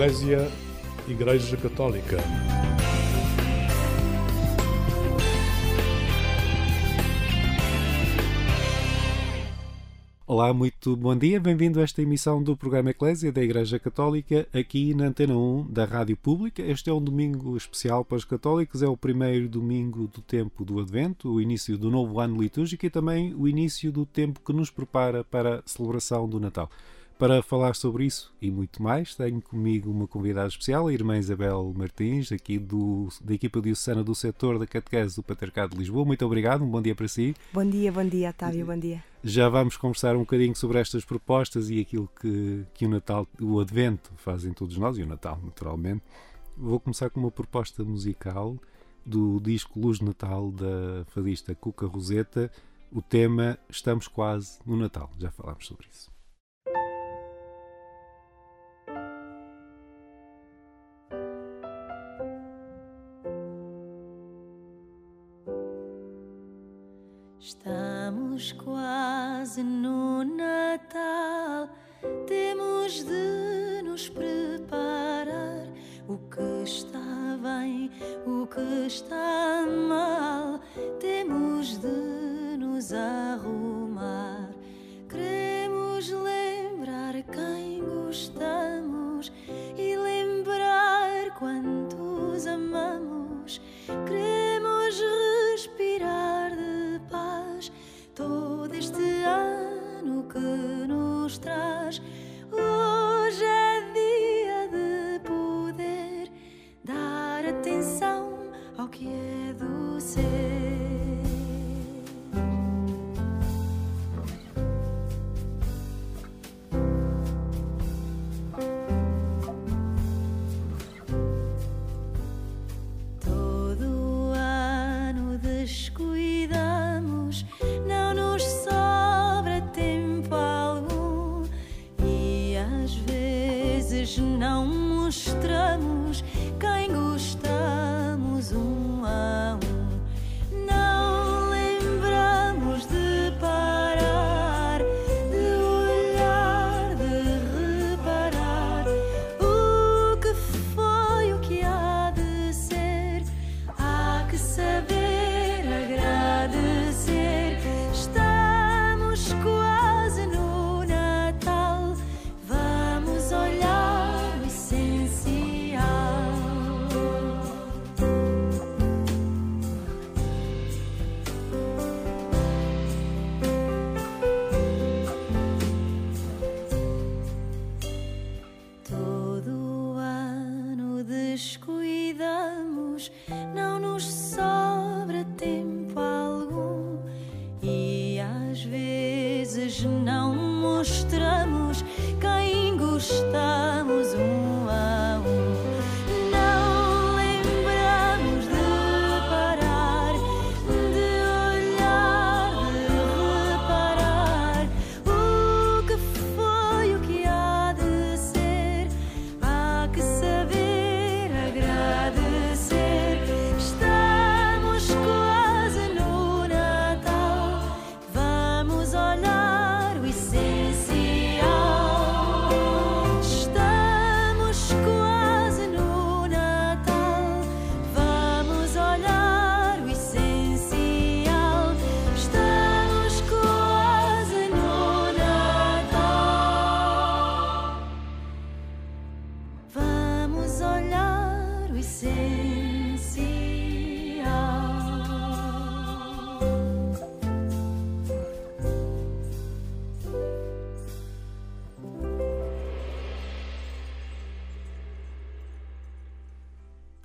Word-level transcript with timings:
Eclésia, 0.00 0.50
Igreja 1.06 1.58
Católica. 1.58 2.16
Olá, 10.26 10.54
muito 10.54 10.96
bom 10.96 11.14
dia, 11.14 11.38
bem-vindo 11.38 11.80
a 11.80 11.82
esta 11.82 12.00
emissão 12.00 12.42
do 12.42 12.56
programa 12.56 12.88
Eclésia 12.88 13.30
da 13.30 13.42
Igreja 13.42 13.78
Católica, 13.78 14.48
aqui 14.54 14.94
na 14.94 15.08
Antena 15.08 15.36
1 15.36 15.66
da 15.68 15.84
Rádio 15.84 16.16
Pública. 16.16 16.62
Este 16.62 16.88
é 16.88 16.94
um 16.94 17.02
domingo 17.02 17.54
especial 17.54 18.02
para 18.02 18.16
os 18.16 18.24
católicos, 18.24 18.82
é 18.82 18.88
o 18.88 18.96
primeiro 18.96 19.50
domingo 19.50 20.06
do 20.06 20.22
tempo 20.22 20.64
do 20.64 20.80
Advento, 20.80 21.30
o 21.30 21.42
início 21.42 21.76
do 21.76 21.90
novo 21.90 22.20
ano 22.20 22.40
litúrgico 22.40 22.86
e 22.86 22.90
também 22.90 23.34
o 23.34 23.46
início 23.46 23.92
do 23.92 24.06
tempo 24.06 24.40
que 24.40 24.54
nos 24.54 24.70
prepara 24.70 25.22
para 25.22 25.58
a 25.58 25.62
celebração 25.66 26.26
do 26.26 26.40
Natal. 26.40 26.70
Para 27.20 27.42
falar 27.42 27.74
sobre 27.74 28.06
isso 28.06 28.34
e 28.40 28.50
muito 28.50 28.82
mais, 28.82 29.14
tenho 29.14 29.42
comigo 29.42 29.90
uma 29.90 30.08
convidada 30.08 30.48
especial, 30.48 30.86
a 30.86 30.92
irmã 30.94 31.18
Isabel 31.18 31.70
Martins, 31.76 32.32
aqui 32.32 32.58
do, 32.58 33.08
da 33.20 33.34
equipa 33.34 33.60
diocesana 33.60 34.02
do 34.02 34.14
setor 34.14 34.58
da 34.58 34.66
catequese 34.66 35.16
do 35.16 35.22
Patriarcado 35.22 35.72
de 35.72 35.80
Lisboa. 35.80 36.06
Muito 36.06 36.24
obrigado, 36.24 36.64
um 36.64 36.70
bom 36.70 36.80
dia 36.80 36.94
para 36.94 37.06
si. 37.06 37.34
Bom 37.52 37.66
dia, 37.66 37.92
bom 37.92 38.06
dia, 38.06 38.30
Otávio, 38.30 38.64
bom 38.64 38.78
dia. 38.78 39.04
Já 39.22 39.50
vamos 39.50 39.76
conversar 39.76 40.16
um 40.16 40.20
bocadinho 40.20 40.56
sobre 40.56 40.78
estas 40.78 41.04
propostas 41.04 41.68
e 41.68 41.78
aquilo 41.78 42.08
que, 42.18 42.64
que 42.72 42.86
o 42.86 42.88
Natal, 42.88 43.28
o 43.38 43.60
Advento 43.60 44.10
fazem 44.16 44.54
todos 44.54 44.78
nós, 44.78 44.96
e 44.96 45.02
o 45.02 45.06
Natal, 45.06 45.38
naturalmente. 45.44 46.02
Vou 46.56 46.80
começar 46.80 47.10
com 47.10 47.20
uma 47.20 47.30
proposta 47.30 47.84
musical 47.84 48.56
do 49.04 49.38
disco 49.40 49.78
Luz 49.78 49.98
de 49.98 50.06
Natal 50.06 50.50
da 50.50 51.04
fadista 51.08 51.54
Cuca 51.54 51.86
Roseta. 51.86 52.50
O 52.90 53.02
tema 53.02 53.58
Estamos 53.68 54.08
Quase 54.08 54.58
no 54.64 54.74
Natal. 54.74 55.10
Já 55.18 55.30
falámos 55.30 55.66
sobre 55.66 55.86
isso. 55.92 56.10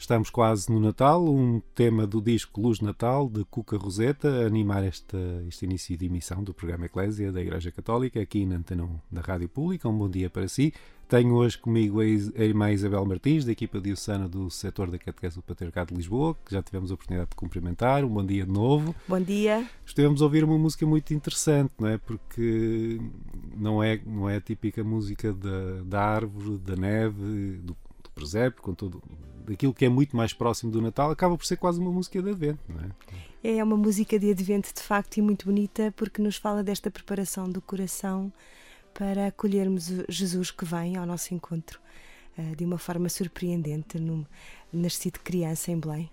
Estamos 0.05 0.29
quase 0.29 0.71
no 0.71 0.79
Natal, 0.79 1.25
um 1.25 1.59
tema 1.73 2.05
do 2.05 2.21
disco 2.21 2.61
Luz 2.61 2.79
Natal, 2.79 3.27
de 3.27 3.43
Cuca 3.43 3.75
Roseta, 3.75 4.29
a 4.29 4.45
animar 4.45 4.83
esta, 4.83 5.17
este 5.47 5.65
início 5.65 5.97
de 5.97 6.05
emissão 6.05 6.43
do 6.43 6.53
programa 6.53 6.85
Eclésia 6.85 7.31
da 7.31 7.41
Igreja 7.41 7.71
Católica, 7.71 8.21
aqui 8.21 8.45
na 8.45 8.57
Antena 8.57 8.83
1 8.83 8.99
da 9.11 9.21
Rádio 9.21 9.49
Pública. 9.49 9.89
Um 9.89 9.97
bom 9.97 10.07
dia 10.07 10.29
para 10.29 10.47
si. 10.47 10.71
Tenho 11.09 11.33
hoje 11.33 11.57
comigo 11.57 12.01
a, 12.01 12.05
irmã 12.05 12.71
Isabel 12.71 13.03
Martins, 13.03 13.45
da 13.45 13.51
equipa 13.51 13.81
diocesana 13.81 14.29
do 14.29 14.47
setor 14.51 14.91
da 14.91 14.99
Catequese 14.99 15.37
do 15.37 15.41
Patriarcado 15.41 15.87
de 15.87 15.95
Lisboa, 15.95 16.37
que 16.45 16.53
já 16.53 16.61
tivemos 16.61 16.91
a 16.91 16.93
oportunidade 16.93 17.31
de 17.31 17.35
cumprimentar. 17.35 18.05
Um 18.05 18.09
bom 18.09 18.23
dia 18.23 18.45
de 18.45 18.51
novo. 18.51 18.93
Bom 19.07 19.19
dia. 19.19 19.67
Estivemos 19.83 20.21
a 20.21 20.25
ouvir 20.25 20.43
uma 20.43 20.59
música 20.59 20.85
muito 20.85 21.15
interessante, 21.15 21.71
não 21.79 21.87
é? 21.87 21.97
Porque 21.97 23.01
não 23.57 23.81
é, 23.81 23.99
não 24.05 24.29
é 24.29 24.35
a 24.35 24.41
típica 24.41 24.83
música 24.83 25.33
da, 25.33 25.81
da 25.83 25.99
árvore, 25.99 26.59
da 26.59 26.75
neve, 26.75 27.57
do, 27.63 27.75
do 28.03 28.09
presépio, 28.13 28.61
com 28.61 28.75
tudo, 28.75 29.01
daquilo 29.45 29.74
que 29.74 29.86
é 29.86 29.89
muito 29.89 30.15
mais 30.18 30.33
próximo 30.33 30.71
do 30.71 30.81
Natal, 30.81 31.12
acaba 31.12 31.38
por 31.38 31.45
ser 31.45 31.57
quase 31.57 31.80
uma 31.80 31.92
música 31.92 32.21
de 32.21 32.30
Advento, 32.30 32.59
não 32.69 32.81
é? 32.81 33.57
É 33.57 33.63
uma 33.63 33.77
música 33.77 34.18
de 34.18 34.31
advento 34.31 34.74
de 34.74 34.81
facto 34.81 35.18
e 35.18 35.21
muito 35.21 35.45
bonita 35.45 35.94
porque 35.95 36.19
nos 36.21 36.36
fala 36.36 36.63
desta 36.63 36.89
preparação 36.89 37.47
do 37.50 37.62
coração 37.62 38.33
para 38.94 39.27
acolhermos 39.27 39.89
o 39.89 40.06
Jesus 40.09 40.50
que 40.51 40.65
vem 40.65 40.97
ao 40.97 41.06
nosso 41.06 41.33
encontro. 41.33 41.80
eh, 42.38 42.56
de 42.56 42.65
uma 42.65 42.77
forma 42.77 43.07
surpreendente, 43.07 43.97
num 44.00 44.25
nascido 44.74 45.19
criança 45.19 45.71
em 45.71 45.80
Belém. 45.80 46.09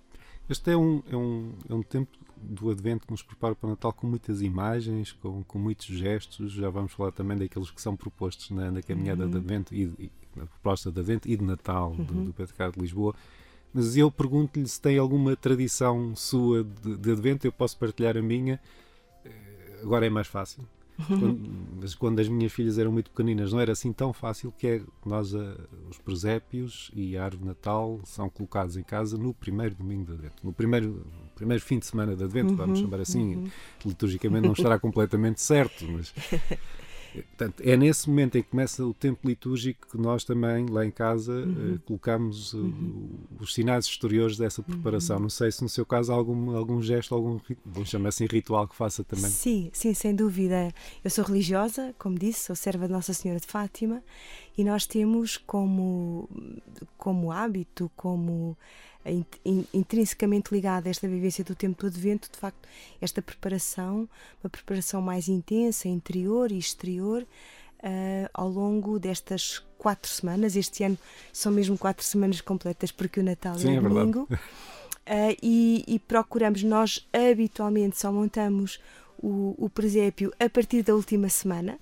Este 0.48 0.70
é 0.70 0.76
um, 0.76 1.02
é, 1.10 1.16
um, 1.16 1.52
é 1.68 1.74
um 1.74 1.82
tempo 1.82 2.10
do 2.36 2.70
Advento 2.70 3.06
que 3.06 3.12
nos 3.12 3.22
prepara 3.22 3.54
para 3.56 3.66
o 3.66 3.70
Natal 3.70 3.92
com 3.92 4.06
muitas 4.06 4.40
imagens, 4.42 5.10
com, 5.12 5.42
com 5.42 5.58
muitos 5.58 5.86
gestos. 5.86 6.52
Já 6.52 6.68
vamos 6.70 6.92
falar 6.92 7.10
também 7.12 7.36
daqueles 7.38 7.70
que 7.70 7.80
são 7.82 7.96
propostos 7.96 8.50
na, 8.50 8.70
na 8.70 8.82
caminhada 8.82 9.24
Uhum. 9.24 9.30
de 9.30 9.36
Advento 9.38 9.74
e 9.74 10.10
na 10.38 10.46
proposta 10.46 10.90
de 10.90 11.00
Advento 11.00 11.28
e 11.28 11.36
de 11.36 11.44
Natal 11.44 11.94
do, 11.96 12.02
Uhum. 12.02 12.24
do 12.24 12.32
Patriarcado 12.32 12.74
de 12.74 12.80
Lisboa. 12.80 13.14
Mas 13.74 13.96
eu 13.96 14.10
pergunto-lhe 14.10 14.68
se 14.68 14.80
tem 14.80 14.98
alguma 14.98 15.36
tradição 15.36 16.14
sua 16.16 16.64
de, 16.64 16.96
de 16.96 17.12
Advento, 17.12 17.46
eu 17.46 17.52
posso 17.52 17.78
partilhar 17.78 18.16
a 18.16 18.22
minha. 18.22 18.60
Eh, 19.24 19.80
Agora 19.82 20.06
é 20.06 20.10
mais 20.10 20.26
fácil. 20.28 20.64
Quando, 21.18 21.38
mas 21.80 21.94
quando 21.94 22.20
as 22.20 22.28
minhas 22.28 22.52
filhas 22.52 22.78
eram 22.78 22.90
muito 22.92 23.10
pequeninas 23.10 23.52
não 23.52 23.60
era 23.60 23.72
assim 23.72 23.92
tão 23.92 24.12
fácil 24.12 24.52
que 24.56 24.66
é 24.66 24.82
nós 25.04 25.34
a- 25.34 25.56
os 25.90 25.98
presépios 25.98 26.90
e 26.94 27.16
a 27.16 27.24
árvore 27.24 27.42
de 27.42 27.48
Natal 27.48 28.00
são 28.04 28.30
colocados 28.30 28.76
em 28.76 28.82
casa 28.82 29.18
no 29.18 29.34
primeiro 29.34 29.74
domingo 29.74 30.06
de 30.06 30.12
Advento, 30.12 30.36
no 30.46 30.52
primeiro, 30.52 31.04
primeiro 31.34 31.62
fim 31.62 31.78
de 31.78 31.86
semana 31.86 32.16
de 32.16 32.24
Advento, 32.24 32.54
vamos 32.56 32.78
Uhum, 32.78 32.78
chamar 32.78 33.00
assim, 33.00 33.36
uhum. 33.36 33.50
liturgicamente 33.84 34.44
não 34.46 34.52
estará 34.54 34.78
completamente 34.78 35.40
certo, 35.42 35.86
mas 35.88 36.14
portanto, 37.12 37.62
é 37.64 37.76
nesse 37.76 38.08
momento 38.08 38.38
em 38.38 38.42
que 38.42 38.48
começa 38.48 38.84
o 38.84 38.94
tempo 38.94 39.28
litúrgico 39.28 39.86
que 39.90 39.98
nós 39.98 40.24
também 40.24 40.66
lá 40.66 40.84
em 40.86 40.90
casa 40.90 41.32
Uhum. 41.32 41.74
eh, 41.74 41.78
colocamos 41.84 42.54
eh, 42.54 42.58
os 43.40 43.52
sinais 43.52 43.84
exteriores 43.86 44.36
dessa 44.36 44.62
preparação. 44.62 45.18
Não 45.18 45.28
sei 45.28 45.50
se 45.52 45.62
no 45.62 45.68
seu 45.68 45.84
caso 45.84 46.12
há 46.12 46.14
algum, 46.14 46.56
algum 46.56 46.80
gesto, 46.82 47.14
algum, 47.14 47.38
vamos 47.64 47.88
chamar 47.88 48.08
assim, 48.10 48.26
ritual 48.26 48.66
que 48.66 48.74
faça 48.76 49.02
também. 49.04 49.30
Sim, 49.30 49.70
sim, 49.72 49.92
sem 49.94 50.14
dúvida. 50.14 50.72
Eu 51.04 51.10
sou 51.10 51.24
religiosa, 51.24 51.94
como 51.98 52.18
disse, 52.18 52.46
sou 52.46 52.56
serva 52.56 52.86
de 52.86 52.92
Nossa 52.92 53.12
Senhora 53.12 53.40
de 53.40 53.46
Fátima 53.46 54.02
e 54.56 54.64
nós 54.64 54.86
temos 54.86 55.36
como, 55.36 56.28
como 56.98 57.32
hábito, 57.32 57.90
como 57.96 58.56
in- 59.06 59.24
in- 59.44 59.66
intrinsecamente 59.72 60.52
ligada 60.52 60.88
a 60.88 60.90
esta 60.90 61.08
vivência 61.08 61.42
do 61.44 61.54
tempo 61.54 61.80
do 61.80 61.86
Advento, 61.86 62.28
de 62.30 62.38
facto, 62.38 62.68
esta 63.00 63.20
preparação, 63.22 64.08
uma 64.42 64.50
preparação 64.50 65.00
mais 65.02 65.28
intensa, 65.28 65.88
interior 65.88 66.52
e 66.52 66.58
exterior, 66.58 67.26
ah, 67.82 68.30
ao 68.34 68.48
longo 68.48 68.98
destas 68.98 69.62
quatro 69.78 70.10
semanas. 70.10 70.54
Este 70.54 70.84
ano 70.84 70.98
são 71.32 71.50
mesmo 71.50 71.76
quatro 71.76 72.04
semanas 72.04 72.40
completas, 72.40 72.92
porque 72.92 73.20
o 73.20 73.22
Natal 73.22 73.58
Sim, 73.58 73.74
é, 73.74 73.76
é 73.76 73.80
domingo. 73.80 74.28
Ah, 75.04 75.34
e, 75.42 75.82
e 75.88 75.98
procuramos, 75.98 76.62
nós 76.62 77.08
habitualmente 77.12 77.98
só 77.98 78.12
montamos 78.12 78.78
o, 79.18 79.52
o 79.58 79.68
presépio 79.68 80.32
a 80.38 80.48
partir 80.48 80.84
da 80.84 80.94
última 80.94 81.28
semana, 81.28 81.76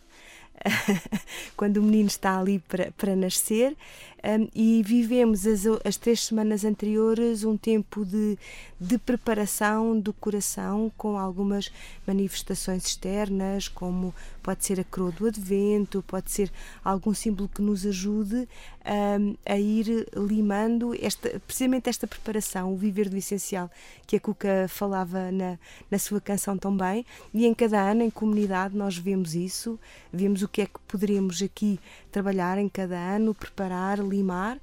quando 1.56 1.78
o 1.78 1.82
menino 1.82 2.08
está 2.08 2.38
ali 2.38 2.58
para, 2.58 2.90
para 2.92 3.16
nascer, 3.16 3.76
um, 4.22 4.48
e 4.54 4.82
vivemos 4.82 5.46
as, 5.46 5.62
as 5.84 5.96
três 5.96 6.26
semanas 6.26 6.64
anteriores 6.64 7.44
um 7.44 7.56
tempo 7.56 8.04
de, 8.04 8.38
de 8.78 8.98
preparação 8.98 9.98
do 9.98 10.12
coração 10.12 10.92
com 10.96 11.18
algumas 11.18 11.70
manifestações 12.06 12.86
externas, 12.86 13.68
como 13.68 14.14
pode 14.42 14.64
ser 14.64 14.80
a 14.80 14.84
coroa 14.84 15.12
do 15.12 15.26
advento, 15.26 16.04
pode 16.06 16.30
ser 16.30 16.50
algum 16.84 17.14
símbolo 17.14 17.48
que 17.48 17.62
nos 17.62 17.86
ajude 17.86 18.48
um, 18.84 19.36
a 19.44 19.58
ir 19.58 20.08
limando 20.16 20.94
esta, 21.00 21.40
precisamente 21.46 21.88
esta 21.88 22.06
preparação, 22.06 22.72
o 22.72 22.76
viver 22.76 23.08
do 23.08 23.16
essencial, 23.16 23.70
que 24.06 24.16
a 24.16 24.20
Cuca 24.20 24.66
falava 24.68 25.30
na, 25.30 25.58
na 25.90 25.98
sua 25.98 26.20
canção 26.20 26.56
também, 26.56 27.04
e 27.32 27.46
em 27.46 27.54
cada 27.54 27.80
ano, 27.80 28.02
em 28.02 28.10
comunidade, 28.10 28.76
nós 28.76 28.96
vemos 28.96 29.34
isso, 29.34 29.78
vemos 30.12 30.42
o 30.42 30.48
que 30.48 30.62
é 30.62 30.66
que 30.66 30.80
poderíamos 30.88 31.42
aqui 31.42 31.78
trabalhar 32.10 32.58
em 32.58 32.68
cada 32.68 32.96
ano, 32.96 33.34
preparar, 33.34 34.00
limar 34.10 34.58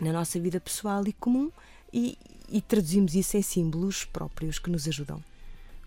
na 0.00 0.12
nossa 0.12 0.38
vida 0.40 0.60
pessoal 0.60 1.06
e 1.06 1.12
comum 1.12 1.50
e, 1.92 2.18
e 2.50 2.60
traduzimos 2.60 3.14
isso 3.14 3.36
em 3.36 3.42
símbolos 3.42 4.04
próprios 4.04 4.58
que 4.58 4.70
nos 4.70 4.86
ajudam. 4.88 5.22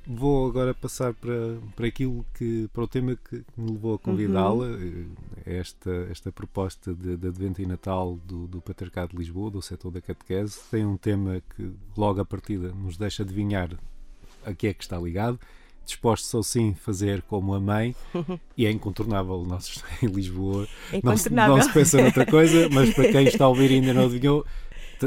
Vou 0.07 0.47
agora 0.47 0.71
passar 0.71 1.15
para, 1.15 1.57
para 1.75 1.87
aquilo 1.87 2.23
que 2.35 2.69
para 2.71 2.83
o 2.83 2.87
tema 2.87 3.15
que 3.15 3.43
me 3.57 3.71
levou 3.71 3.95
a 3.95 3.99
convidá-la, 3.99 4.67
Uhum. 4.67 5.07
eh, 5.45 5.57
esta, 5.57 5.89
esta 6.11 6.31
proposta 6.31 6.93
de, 6.93 7.17
de 7.17 7.27
Advento 7.27 7.59
e 7.59 7.65
Natal 7.65 8.19
do, 8.23 8.45
do 8.45 8.61
Patriarcado 8.61 9.13
de 9.13 9.17
Lisboa, 9.17 9.49
do 9.49 9.63
setor 9.63 9.89
da 9.91 9.99
catequese, 10.01 10.59
tem 10.69 10.85
um 10.85 10.95
tema 10.95 11.41
que 11.55 11.71
logo 11.97 12.21
à 12.21 12.25
partida 12.25 12.71
nos 12.71 12.97
deixa 12.97 13.23
adivinhar 13.23 13.71
a 14.45 14.53
que 14.53 14.67
é 14.67 14.73
que 14.75 14.83
está 14.83 14.95
ligado. 14.99 15.39
Dispostos 15.85 16.33
ao 16.33 16.41
sim 16.41 16.73
fazer 16.73 17.21
como 17.23 17.53
a 17.53 17.59
mãe, 17.59 17.95
e 18.57 18.65
é 18.65 18.71
incontornável, 18.71 19.45
nós 19.47 19.83
em 20.01 20.07
Lisboa, 20.07 20.67
É 20.91 20.99
não 21.03 21.15
se, 21.15 21.29
não 21.29 21.61
se 21.61 21.71
pensa 21.71 22.01
noutra 22.01 22.25
coisa, 22.25 22.67
mas 22.69 22.93
para 22.93 23.11
quem 23.11 23.27
está 23.27 23.45
a 23.45 23.49
ouvir 23.49 23.69
e 23.71 23.75
ainda 23.75 23.93
não 23.93 24.05
adivinhou, 24.05 24.45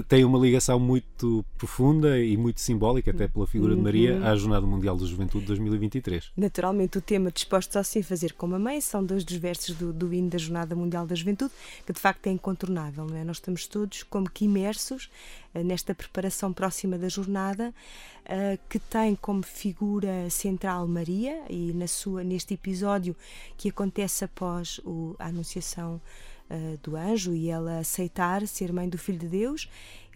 tem 0.09 0.25
uma 0.25 0.39
ligação 0.39 0.79
muito 0.79 1.45
profunda 1.57 2.19
e 2.21 2.37
muito 2.37 2.61
simbólica, 2.61 3.11
até 3.11 3.27
pela 3.29 3.47
figura 3.47 3.75
de 3.75 3.81
Maria, 3.81 4.17
Uhum. 4.17 4.27
à 4.27 4.37
Jornada 4.37 4.67
Mundial 4.67 4.97
da 4.97 5.07
Juventude 5.07 5.41
de 5.43 5.47
2023. 5.49 6.31
Naturalmente, 6.37 6.99
o 6.99 7.01
tema 7.01 7.31
Dispostos 7.31 7.77
ao 7.77 7.85
Sim 7.85 8.03
Fazer 8.03 8.33
como 8.35 8.55
a 8.55 8.59
Mãe 8.59 8.81
são 8.81 9.05
dois 9.05 9.25
dos 9.25 9.37
versos 9.37 9.75
do, 9.77 9.93
do 9.93 10.13
hino 10.13 10.29
da 10.31 10.39
Jornada 10.39 10.75
Mundial 10.77 11.07
da 11.07 11.15
Juventude, 11.15 11.53
que 11.87 11.93
de 11.93 12.01
facto 12.01 12.27
é 12.27 12.31
incontornável, 12.31 13.07
não 13.07 13.17
é? 13.17 13.25
Nós 13.25 13.37
estamos 13.37 13.67
todos 13.67 14.03
como 14.03 14.29
que 14.31 14.45
imersos 14.45 15.11
eh, 15.55 15.63
nesta 15.63 15.95
preparação 15.95 16.53
próxima 16.53 16.99
da 16.99 17.09
jornada, 17.09 17.73
eh, 18.25 18.59
que 18.69 18.79
tem 18.79 19.15
como 19.17 19.43
figura 19.43 20.29
central 20.31 20.87
Maria, 20.87 21.43
e 21.49 21.73
na 21.73 21.87
sua, 21.87 22.23
neste 22.23 22.55
episódio 22.55 23.17
que 23.57 23.69
acontece 23.71 24.25
após 24.25 24.79
o- 24.85 25.15
a 25.19 25.27
Anunciação 25.27 26.01
do 26.83 26.97
anjo 26.97 27.35
e 27.35 27.49
ela 27.51 27.79
aceitar 27.79 28.47
ser 28.47 28.73
mãe 28.73 28.89
do 28.89 28.99
Filho 28.99 29.19
de 29.19 29.29
Deus, 29.29 29.69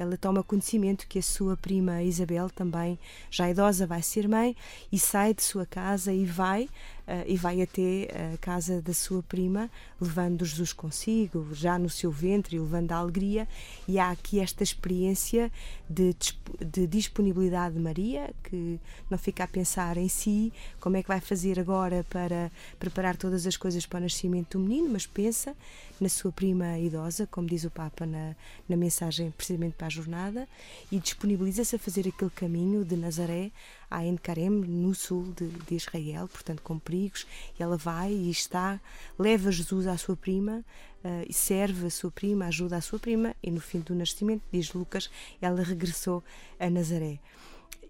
ela 0.02 0.16
toma 0.16 0.42
conhecimento 0.42 1.06
que 1.06 1.18
a 1.18 1.22
sua 1.22 1.56
prima 1.56 2.02
Isabel, 2.02 2.50
também 2.50 2.98
já 3.30 3.50
idosa, 3.50 3.86
vai 3.86 4.02
ser 4.02 4.28
mãe 4.28 4.56
e 4.90 4.98
sai 4.98 5.32
de 5.32 5.42
sua 5.42 5.64
casa 5.64 6.12
e 6.12 6.24
vai 6.24 6.68
eh, 7.06 7.24
e 7.26 7.36
vai 7.36 7.60
até 7.60 8.08
a 8.32 8.38
casa 8.38 8.80
da 8.80 8.94
sua 8.94 9.22
prima, 9.22 9.68
levando 10.00 10.44
Jesus 10.44 10.72
consigo, 10.72 11.48
já 11.52 11.78
no 11.78 11.90
seu 11.90 12.12
ventre, 12.12 12.56
e 12.56 12.60
levando 12.60 12.92
a 12.92 12.96
alegria. 12.96 13.48
E 13.88 13.98
há 13.98 14.10
aqui 14.10 14.38
esta 14.38 14.62
experiência 14.62 15.50
de, 15.90 16.14
de 16.60 16.86
disponibilidade 16.86 17.74
de 17.74 17.80
Maria, 17.80 18.32
que 18.44 18.78
não 19.10 19.18
fica 19.18 19.44
a 19.44 19.48
pensar 19.48 19.96
em 19.96 20.08
si, 20.08 20.52
como 20.80 20.96
é 20.96 21.02
que 21.02 21.08
vai 21.08 21.20
fazer 21.20 21.58
agora 21.58 22.04
para 22.08 22.50
preparar 22.78 23.16
todas 23.16 23.46
as 23.46 23.56
coisas 23.56 23.84
para 23.84 23.98
o 23.98 24.02
nascimento 24.02 24.56
do 24.56 24.64
menino, 24.64 24.88
mas 24.90 25.06
pensa 25.06 25.56
na 26.00 26.08
sua 26.08 26.32
prima 26.32 26.78
idosa, 26.78 27.26
como 27.26 27.48
diz 27.48 27.64
o 27.64 27.70
Papa 27.70 28.06
na, 28.06 28.34
na 28.68 28.76
mensagem 28.76 29.30
precisamente 29.32 29.74
para 29.74 29.88
jornada, 29.92 30.48
e 30.90 30.98
disponibiliza-se 30.98 31.76
a 31.76 31.78
fazer 31.78 32.08
aquele 32.08 32.30
caminho 32.30 32.84
de 32.84 32.96
Nazaré 32.96 33.50
a 33.90 34.04
Encarem, 34.04 34.50
no 34.50 34.94
sul 34.94 35.32
de, 35.36 35.46
de 35.46 35.74
Israel, 35.74 36.26
portanto 36.28 36.62
com 36.62 36.78
perigos, 36.78 37.26
e 37.58 37.62
ela 37.62 37.76
vai 37.76 38.12
e 38.12 38.30
está, 38.30 38.80
leva 39.18 39.52
Jesus 39.52 39.86
à 39.86 39.96
sua 39.98 40.16
prima, 40.16 40.64
eh, 41.04 41.26
e 41.28 41.32
serve 41.32 41.86
a 41.86 41.90
sua 41.90 42.10
prima, 42.10 42.46
ajuda 42.46 42.76
a 42.76 42.80
sua 42.80 42.98
prima, 42.98 43.34
e 43.42 43.50
no 43.50 43.60
fim 43.60 43.80
do 43.80 43.94
nascimento, 43.94 44.42
diz 44.50 44.72
Lucas, 44.72 45.10
ela 45.40 45.62
regressou 45.62 46.24
a 46.58 46.70
Nazaré. 46.70 47.18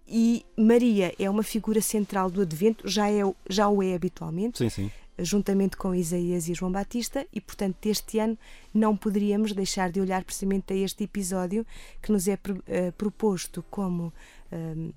E 0.09 0.45
Maria 0.59 1.15
é 1.19 1.31
uma 1.31 1.43
figura 1.43 1.81
central 1.81 2.31
do 2.31 2.43
Advento, 2.43 2.89
já, 2.89 3.11
é, 3.11 3.23
já 3.49 3.69
o 3.69 3.83
é 3.83 3.95
habitualmente, 3.95 4.59
Sim, 4.59 4.69
sim. 4.69 4.91
Juntamente 5.19 5.77
com 5.77 5.95
Isaías 5.95 6.49
e 6.49 6.55
João 6.55 6.73
Batista, 6.73 7.27
e 7.33 7.41
portanto 7.41 7.87
este 7.87 8.19
ano 8.19 8.39
não 8.73 8.97
poderíamos 8.97 9.53
deixar 9.53 9.91
de 9.91 10.01
olhar 10.01 10.25
precisamente 10.25 10.73
a 10.73 10.77
este 10.77 11.05
episódio 11.05 11.67
que 12.01 12.11
nos 12.11 12.27
é 12.29 12.39
eh, 12.67 12.91
proposto 12.93 13.65
como 13.71 14.13
ehm, 14.51 14.91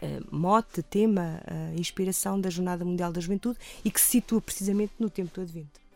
eh, 0.00 0.20
mote, 0.30 0.82
tema, 0.82 1.40
eh, 1.46 1.74
inspiração 1.76 2.40
da 2.40 2.50
Jornada 2.50 2.84
Mundial 2.84 3.12
da 3.12 3.20
Juventude 3.20 3.58
e 3.84 3.90
que 3.90 4.00
se 4.00 4.08
situa 4.08 4.40
precisamente 4.40 4.92
no 4.98 5.10
tempo 5.10 5.34
do 5.34 5.40
Advento. 5.40 5.87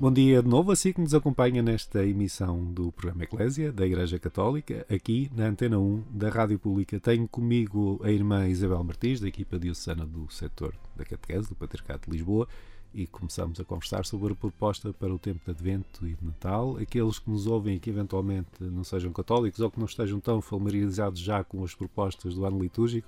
Bom 0.00 0.10
dia 0.10 0.42
de 0.42 0.48
novo, 0.48 0.72
assim 0.72 0.94
que 0.94 1.00
nos 1.02 1.12
acompanha 1.12 1.62
nesta 1.62 2.02
emissão 2.06 2.64
do 2.72 2.90
programa 2.90 3.24
Eclésia 3.24 3.70
da 3.70 3.84
Igreja 3.84 4.18
Católica, 4.18 4.86
aqui 4.90 5.30
na 5.36 5.48
Antena 5.48 5.78
1 5.78 6.04
da 6.10 6.30
Rádio 6.30 6.58
Pública. 6.58 6.98
Tenho 6.98 7.28
comigo 7.28 8.00
a 8.02 8.10
irmã 8.10 8.48
Isabel 8.48 8.82
Martins, 8.82 9.20
da 9.20 9.28
equipa 9.28 9.58
diocesana 9.58 10.06
do 10.06 10.26
setor 10.32 10.74
da 10.96 11.04
catequese, 11.04 11.50
do 11.50 11.54
Patriarcado 11.54 12.04
de 12.06 12.12
Lisboa, 12.12 12.48
e 12.94 13.06
começamos 13.06 13.60
a 13.60 13.64
conversar 13.64 14.06
sobre 14.06 14.32
a 14.32 14.34
proposta 14.34 14.90
para 14.90 15.12
o 15.12 15.18
tempo 15.18 15.44
de 15.44 15.50
Advento 15.50 16.06
e 16.06 16.14
de 16.14 16.24
Natal. 16.24 16.78
Aqueles 16.78 17.18
que 17.18 17.28
nos 17.28 17.46
ouvem 17.46 17.76
e 17.76 17.78
que 17.78 17.90
eventualmente 17.90 18.48
não 18.58 18.82
sejam 18.82 19.12
católicos 19.12 19.60
ou 19.60 19.70
que 19.70 19.78
não 19.78 19.86
estejam 19.86 20.18
tão 20.18 20.40
familiarizados 20.40 21.20
já 21.20 21.44
com 21.44 21.62
as 21.62 21.74
propostas 21.74 22.34
do 22.36 22.46
ano 22.46 22.58
litúrgico, 22.58 23.06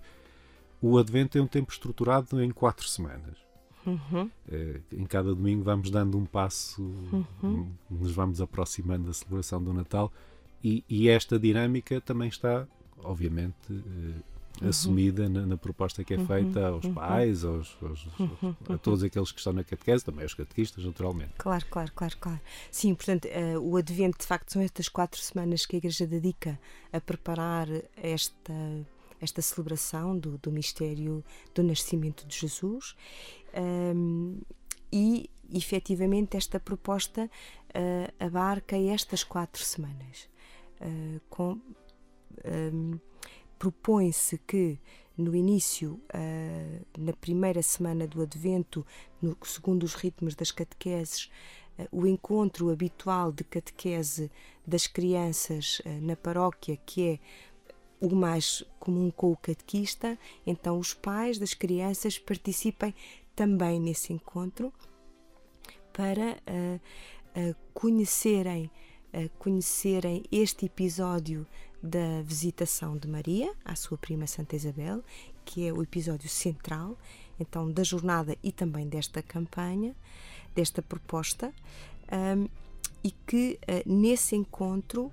o 0.79 0.99
Advento 0.99 1.39
é 1.39 1.41
um 1.41 1.47
tempo 1.47 1.73
estruturado 1.73 2.45
em 2.45 2.51
quatro 2.51 2.87
semanas. 2.87 3.52
Uhum. 3.87 4.31
Eh, 4.51 4.81
em 4.93 5.05
cada 5.05 5.35
domingo 5.35 5.63
vamos 5.65 5.91
dando 5.91 6.17
um 6.17 6.25
passo, 6.25 6.83
Uhum. 7.43 7.69
nos 7.91 8.13
vamos 8.13 8.41
aproximando 8.41 9.07
da 9.07 9.13
celebração 9.13 9.63
do 9.63 9.73
Natal 9.73 10.13
e, 10.63 10.85
e 10.89 11.09
esta 11.09 11.39
dinâmica 11.39 12.01
também 12.01 12.29
está, 12.29 12.67
obviamente, 13.03 13.55
eh, 13.71 14.69
assumida 14.69 15.29
na, 15.29 15.45
na 15.47 15.57
proposta 15.57 16.05
que 16.05 16.15
é 16.15 16.19
feita 16.25 16.69
aos 16.69 16.87
pais, 16.89 17.43
aos, 17.45 17.77
aos- 17.83 18.07
a 18.69 18.79
todos 18.79 19.03
aqueles 19.03 19.33
que 19.33 19.39
estão 19.39 19.53
na 19.53 19.65
catequese, 19.65 20.05
também 20.05 20.23
aos 20.23 20.35
catequistas, 20.35 20.85
naturalmente. 20.85 21.33
Claro, 21.39 21.65
claro, 21.69 21.91
claro, 21.97 22.17
claro. 22.21 22.41
Sim, 22.71 22.95
portanto, 22.95 23.25
eh, 23.27 23.59
o 23.59 23.77
Advento, 23.77 24.19
de 24.21 24.27
facto, 24.27 24.53
são 24.53 24.63
estas 24.63 24.89
quatro 24.89 25.21
semanas 25.21 25.67
que 25.67 25.75
a 25.75 25.79
Igreja 25.79 26.07
dedica 26.07 26.61
a 26.93 27.01
preparar 27.01 27.67
esta, 27.97 28.53
esta 29.21 29.41
celebração 29.43 30.17
do, 30.17 30.39
do 30.39 30.53
mistério 30.53 31.25
do 31.55 31.63
nascimento 31.65 32.25
de 32.27 32.39
Jesus. 32.39 32.95
Ahm, 33.55 34.41
e, 34.93 35.31
efetivamente, 35.53 36.37
esta 36.37 36.59
proposta 36.61 37.31
eh, 37.75 38.13
abarca 38.19 38.77
estas 38.77 39.25
quatro 39.25 39.63
semanas. 39.65 40.29
Eh, 40.81 41.21
com, 41.31 41.61
ahm, 42.45 42.99
propõe-se 43.59 44.39
que 44.39 44.79
no 45.17 45.35
início, 45.37 46.01
ah, 46.13 46.81
na 46.99 47.13
primeira 47.13 47.63
semana 47.63 48.07
do 48.07 48.23
Advento, 48.23 48.85
no- 49.21 49.37
segundo 49.45 49.85
os 49.85 49.95
ritmos 49.95 50.35
das 50.35 50.51
catequeses, 50.51 51.31
ah, 51.79 51.87
o 51.93 52.07
encontro 52.07 52.71
habitual 52.71 53.31
de 53.31 53.45
catequese 53.45 54.31
das 54.67 54.87
crianças 54.87 55.81
ah, 55.85 55.89
na 56.01 56.17
paróquia, 56.17 56.77
que 56.85 57.09
é 57.09 57.19
o 58.01 58.17
mais 58.17 58.65
comum 58.81 59.13
com 59.13 59.31
o 59.31 59.37
catequista, 59.37 60.19
então 60.45 60.77
os 60.77 60.93
pais 60.93 61.39
das 61.39 61.55
crianças 61.55 62.19
participem 62.19 62.93
também 63.35 63.81
nesse 63.81 64.13
encontro 64.13 64.73
para 65.93 66.39
ah, 66.47 66.81
ah, 67.35 67.55
conhecerem, 67.75 68.71
ah, 69.13 69.29
conhecerem 69.39 70.25
este 70.31 70.67
episódio 70.67 71.47
da 71.83 72.23
visitação 72.23 72.97
de 72.97 73.09
Maria 73.09 73.53
à 73.65 73.75
sua 73.75 73.99
prima 73.99 74.27
Santa 74.27 74.57
Isabel, 74.57 75.03
que 75.45 75.67
é 75.67 75.73
o 75.73 75.83
episódio 75.83 76.29
central, 76.29 76.97
então 77.39 77.71
da 77.71 77.83
jornada 77.83 78.37
e 78.43 78.53
também 78.53 78.89
desta 78.89 79.21
campanha, 79.23 79.97
desta 80.55 80.81
proposta, 80.81 81.53
ahm, 82.09 82.47
e 83.03 83.11
que 83.11 83.59
nesse 83.85 84.37
encontro 84.37 85.11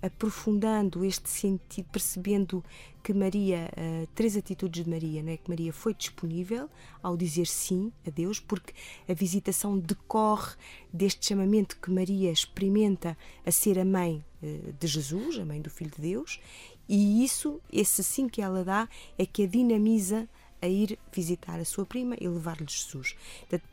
aprofundando 0.00 1.04
este 1.04 1.28
sentido, 1.28 1.88
percebendo 1.90 2.64
que 3.02 3.12
Maria, 3.12 3.70
ah, 3.76 4.06
três 4.14 4.36
atitudes 4.36 4.84
de 4.84 4.88
Maria, 4.88 5.22
né? 5.22 5.36
que 5.36 5.48
Maria 5.48 5.72
foi 5.72 5.94
disponível 5.94 6.68
ao 7.02 7.16
dizer 7.16 7.46
sim 7.46 7.92
a 8.06 8.10
Deus, 8.10 8.38
porque 8.38 8.72
a 9.08 9.14
visitação 9.14 9.78
decorre 9.78 10.54
deste 10.92 11.26
chamamento 11.26 11.76
que 11.80 11.90
Maria 11.90 12.30
experimenta 12.30 13.16
a 13.44 13.50
ser 13.50 13.78
a 13.78 13.84
mãe 13.84 14.24
eh, 14.42 14.72
de 14.78 14.86
Jesus, 14.86 15.38
a 15.38 15.44
mãe 15.44 15.60
do 15.60 15.70
Filho 15.70 15.90
de 15.90 16.02
Deus, 16.02 16.40
e 16.88 17.24
isso, 17.24 17.60
esse 17.72 18.02
sim 18.04 18.28
que 18.28 18.42
ela 18.42 18.64
dá, 18.64 18.88
é 19.18 19.24
que 19.24 19.44
a 19.44 19.46
dinamiza 19.46 20.28
a 20.62 20.66
ir 20.68 20.98
visitar 21.12 21.58
a 21.58 21.64
sua 21.64 21.84
prima 21.84 22.16
e 22.20 22.28
levar-lhe 22.28 22.66
Jesus. 22.68 23.16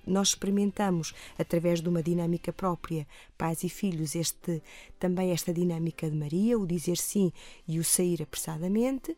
Nós 0.05 0.29
experimentamos, 0.29 1.13
através 1.37 1.81
de 1.81 1.87
uma 1.87 2.01
dinâmica 2.01 2.51
própria, 2.51 3.07
pais 3.37 3.63
e 3.63 3.69
filhos, 3.69 4.15
este, 4.15 4.61
também 4.99 5.31
esta 5.31 5.53
dinâmica 5.53 6.09
de 6.09 6.17
Maria, 6.17 6.57
o 6.57 6.65
dizer 6.65 6.97
sim 6.97 7.31
e 7.67 7.79
o 7.79 7.83
sair 7.83 8.23
apressadamente. 8.23 9.15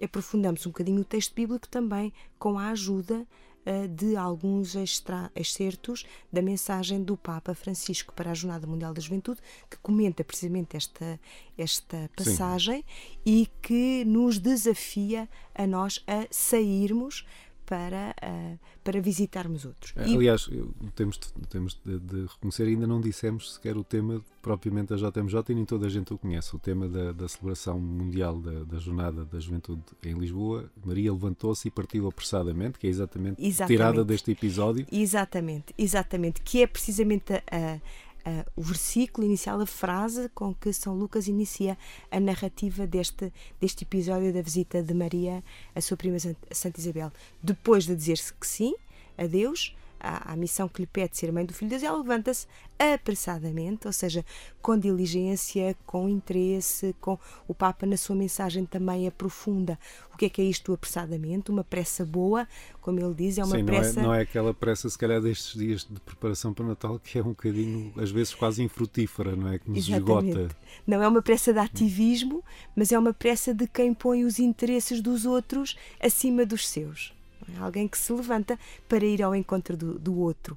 Aprofundamos 0.00 0.64
um 0.66 0.70
bocadinho 0.70 1.00
o 1.00 1.04
texto 1.04 1.34
bíblico 1.34 1.66
também 1.66 2.12
com 2.38 2.58
a 2.58 2.68
ajuda 2.68 3.26
de 3.88 4.16
alguns 4.16 4.74
extra, 4.74 5.30
excertos 5.34 6.06
da 6.32 6.40
mensagem 6.40 7.02
do 7.02 7.16
Papa 7.16 7.54
Francisco 7.54 8.12
para 8.14 8.30
a 8.30 8.34
Jornada 8.34 8.66
Mundial 8.66 8.94
da 8.94 9.00
Juventude, 9.00 9.40
que 9.70 9.76
comenta 9.78 10.24
precisamente 10.24 10.76
esta, 10.76 11.20
esta 11.56 12.10
passagem 12.16 12.84
e 13.24 13.48
que 13.60 14.04
nos 14.04 14.38
desafia 14.38 15.28
a 15.54 15.66
nós 15.66 16.02
a 16.06 16.26
sairmos 16.30 17.26
para, 17.68 18.14
ah, 18.22 18.54
para 18.82 19.00
visitarmos 19.00 19.66
outros. 19.66 19.92
E- 19.96 20.14
Aliás, 20.16 20.48
eu- 20.50 20.72
temos, 20.94 21.18
de, 21.18 21.46
temos 21.48 21.78
de, 21.84 21.98
de 21.98 22.22
reconhecer, 22.26 22.62
ainda 22.64 22.86
não 22.86 23.00
dissemos 23.00 23.54
sequer 23.54 23.76
o 23.76 23.84
tema 23.84 24.24
propriamente 24.40 24.88
da 24.88 24.96
JMJ 24.96 25.42
e 25.50 25.54
nem 25.54 25.64
toda 25.66 25.86
a 25.86 25.90
gente 25.90 26.14
o 26.14 26.16
conhece. 26.18 26.56
O 26.56 26.58
tema 26.58 26.88
da, 26.88 27.12
da 27.12 27.28
celebração 27.28 27.78
mundial 27.78 28.40
da, 28.40 28.64
da 28.64 28.78
Jornada 28.78 29.24
da 29.26 29.38
Juventude 29.38 29.82
em 30.02 30.14
Lisboa. 30.14 30.70
Maria 30.84 31.12
levantou-se 31.12 31.68
e 31.68 31.70
partiu 31.70 32.08
apressadamente, 32.08 32.78
que 32.78 32.86
é 32.86 32.90
exatamente, 32.90 33.44
Exatamente. 33.44 33.76
tirada 33.76 34.04
deste 34.04 34.30
episódio. 34.30 34.86
Exatamente, 34.90 35.74
exatamente, 35.76 36.40
que 36.40 36.62
é 36.62 36.66
precisamente 36.66 37.32
a- 37.34 37.42
a- 37.52 37.80
a- 38.28 38.44
o 38.56 38.62
versículo 38.62 39.26
inicial, 39.26 39.60
a 39.60 39.66
frase 39.66 40.28
com 40.34 40.54
que 40.54 40.72
São 40.72 40.94
Lucas 40.94 41.26
inicia 41.28 41.76
a 42.10 42.20
narrativa 42.20 42.86
deste, 42.86 43.32
deste 43.60 43.84
episódio 43.84 44.32
da 44.32 44.42
visita 44.42 44.82
de 44.82 44.94
Maria 44.94 45.42
à 45.74 45.80
sua 45.80 45.96
prima 45.96 46.18
Sant- 46.18 46.36
Santa 46.50 46.78
Isabel. 46.80 47.10
Depois 47.42 47.84
de 47.86 47.94
dizer-se 47.96 48.32
que 48.34 48.46
sim 48.46 48.74
a 49.16 49.26
Deus, 49.26 49.74
à, 50.00 50.32
à 50.32 50.36
missão 50.36 50.68
que 50.68 50.82
lhe 50.82 50.86
pede 50.86 51.16
ser 51.16 51.32
mãe 51.32 51.44
do 51.44 51.52
Filho 51.52 51.70
de 51.70 51.76
Deus, 51.76 51.82
ela 51.82 51.98
levanta-se 51.98 52.46
apressadamente, 52.78 53.86
ou 53.86 53.92
seja, 53.92 54.24
com 54.62 54.78
diligência, 54.78 55.76
com 55.84 56.08
interesse, 56.08 56.94
com 57.00 57.18
o 57.46 57.54
Papa 57.54 57.84
na 57.86 57.96
sua 57.96 58.14
mensagem 58.14 58.64
também 58.64 59.06
aprofunda 59.06 59.78
o 60.14 60.16
que 60.16 60.26
é 60.26 60.28
que 60.28 60.40
é 60.40 60.44
isto 60.44 60.72
apressadamente, 60.72 61.50
uma 61.50 61.64
pressa 61.64 62.04
boa, 62.04 62.46
como 62.80 63.00
ele 63.00 63.14
diz, 63.14 63.38
é 63.38 63.44
uma 63.44 63.56
Sim, 63.56 63.62
não 63.62 63.74
é, 63.74 63.76
pressa 63.76 64.02
não 64.02 64.14
é 64.14 64.20
aquela 64.22 64.54
pressa, 64.54 64.88
se 64.88 64.96
calhar, 64.96 65.20
destes 65.20 65.58
dias 65.58 65.84
de 65.88 66.00
preparação 66.00 66.52
para 66.52 66.64
Natal 66.64 66.98
que 66.98 67.18
é 67.18 67.22
um 67.22 67.30
bocadinho, 67.30 67.92
às 67.96 68.10
vezes, 68.10 68.34
quase 68.34 68.62
infrutífera, 68.62 69.34
não 69.34 69.48
é? 69.48 69.58
Que 69.58 69.70
nos 69.70 69.88
esgota. 69.88 70.48
Não 70.86 71.02
é 71.02 71.08
uma 71.08 71.22
pressa 71.22 71.52
de 71.52 71.58
ativismo, 71.58 72.44
mas 72.74 72.92
é 72.92 72.98
uma 72.98 73.12
pressa 73.12 73.52
de 73.52 73.66
quem 73.66 73.92
põe 73.92 74.24
os 74.24 74.38
interesses 74.38 75.00
dos 75.00 75.24
outros 75.24 75.76
acima 76.00 76.46
dos 76.46 76.68
seus. 76.68 77.17
É? 77.54 77.58
Alguém 77.58 77.88
que 77.88 77.98
se 77.98 78.12
levanta 78.12 78.58
para 78.88 79.04
ir 79.04 79.22
ao 79.22 79.34
encontro 79.34 79.76
do, 79.76 79.98
do 79.98 80.18
outro. 80.18 80.56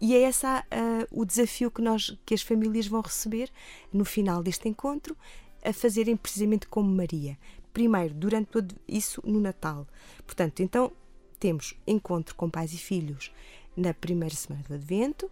E 0.00 0.14
é 0.14 0.28
esse 0.28 0.46
ah, 0.46 0.62
o 1.10 1.24
desafio 1.24 1.70
que, 1.70 1.80
nós, 1.80 2.16
que 2.26 2.34
as 2.34 2.42
famílias 2.42 2.86
vão 2.86 3.00
receber 3.00 3.50
no 3.92 4.04
final 4.04 4.42
deste 4.42 4.68
encontro, 4.68 5.16
a 5.64 5.72
fazerem 5.72 6.16
precisamente 6.16 6.66
como 6.68 6.94
Maria. 6.94 7.38
Primeiro, 7.72 8.14
durante 8.14 8.48
todo 8.48 8.74
isso 8.86 9.22
no 9.24 9.40
Natal. 9.40 9.86
Portanto, 10.26 10.60
então 10.60 10.92
temos 11.40 11.74
encontro 11.86 12.34
com 12.34 12.50
pais 12.50 12.72
e 12.72 12.78
filhos 12.78 13.32
na 13.76 13.92
primeira 13.94 14.34
semana 14.34 14.64
do 14.68 14.74
Advento. 14.74 15.30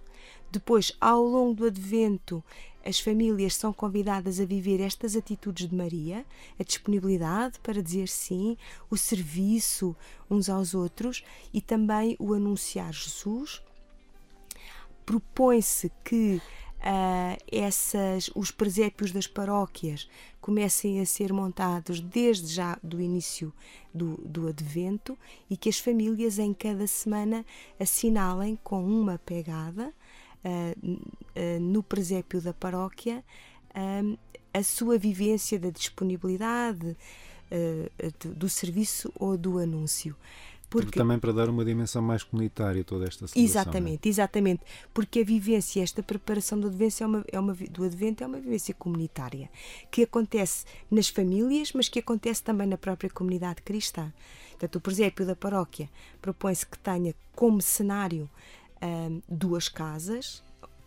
Depois, 0.50 0.96
ao 1.00 1.22
longo 1.22 1.54
do 1.54 1.66
Advento, 1.66 2.42
as 2.84 3.00
famílias 3.00 3.54
são 3.54 3.72
convidadas 3.72 4.40
a 4.40 4.44
viver 4.44 4.80
estas 4.80 5.16
atitudes 5.16 5.68
de 5.68 5.74
Maria, 5.74 6.24
a 6.58 6.62
disponibilidade 6.62 7.58
para 7.60 7.82
dizer 7.82 8.08
sim, 8.08 8.56
o 8.90 8.96
serviço 8.96 9.96
uns 10.30 10.48
aos 10.48 10.74
outros 10.74 11.24
e 11.52 11.60
também 11.60 12.16
o 12.18 12.34
anunciar 12.34 12.92
Jesus. 12.92 13.62
Propõe-se 15.04 15.90
que 16.04 16.40
ah, 16.84 17.38
essas, 17.50 18.28
os 18.34 18.50
presépios 18.50 19.12
das 19.12 19.28
paróquias 19.28 20.08
comecem 20.40 21.00
a 21.00 21.06
ser 21.06 21.32
montados 21.32 22.00
desde 22.00 22.52
já 22.52 22.76
do 22.82 23.00
início 23.00 23.52
do, 23.94 24.16
do 24.24 24.48
Advento 24.48 25.16
e 25.48 25.56
que 25.56 25.68
as 25.68 25.78
famílias 25.78 26.40
em 26.40 26.52
cada 26.52 26.84
semana 26.88 27.46
assinalem 27.78 28.58
com 28.64 28.84
uma 28.84 29.16
pegada 29.18 29.94
no 31.60 31.82
presépio 31.82 32.40
da 32.40 32.52
paróquia 32.52 33.24
a 34.54 34.62
sua 34.62 34.98
vivência 34.98 35.58
da 35.58 35.70
disponibilidade 35.70 36.96
ah, 37.50 38.28
do, 38.34 38.48
serviço 38.48 39.12
ou 39.14 39.36
do 39.36 39.58
anúncio. 39.58 40.16
Porque 40.70 40.98
Também 40.98 41.18
para 41.18 41.32
dar 41.32 41.50
uma 41.50 41.66
dimensão 41.66 42.00
mais 42.00 42.22
comunitária 42.22 42.80
a 42.80 42.84
toda 42.84 43.06
esta 43.06 43.26
celebração. 43.26 43.42
Exatamente, 43.42 44.08
exatamente. 44.08 44.62
Porque 44.94 45.20
a 45.20 45.24
vivência, 45.24 45.82
esta 45.82 46.02
preparação 46.02 46.58
do 46.58 46.68
advento 46.68 47.02
é 47.02 47.06
uma, 47.06 47.24
é 47.30 47.38
uma, 47.38 47.52
do 47.52 47.84
advento 47.84 48.24
é 48.24 48.26
uma 48.26 48.40
vivência 48.40 48.72
comunitária 48.72 49.50
que 49.90 50.02
acontece 50.02 50.64
nas 50.90 51.08
famílias, 51.08 51.72
mas 51.74 51.90
que 51.90 51.98
acontece 51.98 52.42
também 52.42 52.66
na 52.66 52.78
própria 52.78 53.10
comunidade 53.10 53.60
cristã. 53.60 54.10
Portanto, 54.52 54.76
o 54.76 54.80
presépio 54.80 55.26
da 55.26 55.36
paróquia 55.36 55.90
propõe-se 56.22 56.66
que 56.66 56.78
tenha 56.78 57.14
como 57.34 57.60
cenário 57.60 58.30
ahm, 58.82 59.20
duas 59.28 59.68
casas 59.68 60.42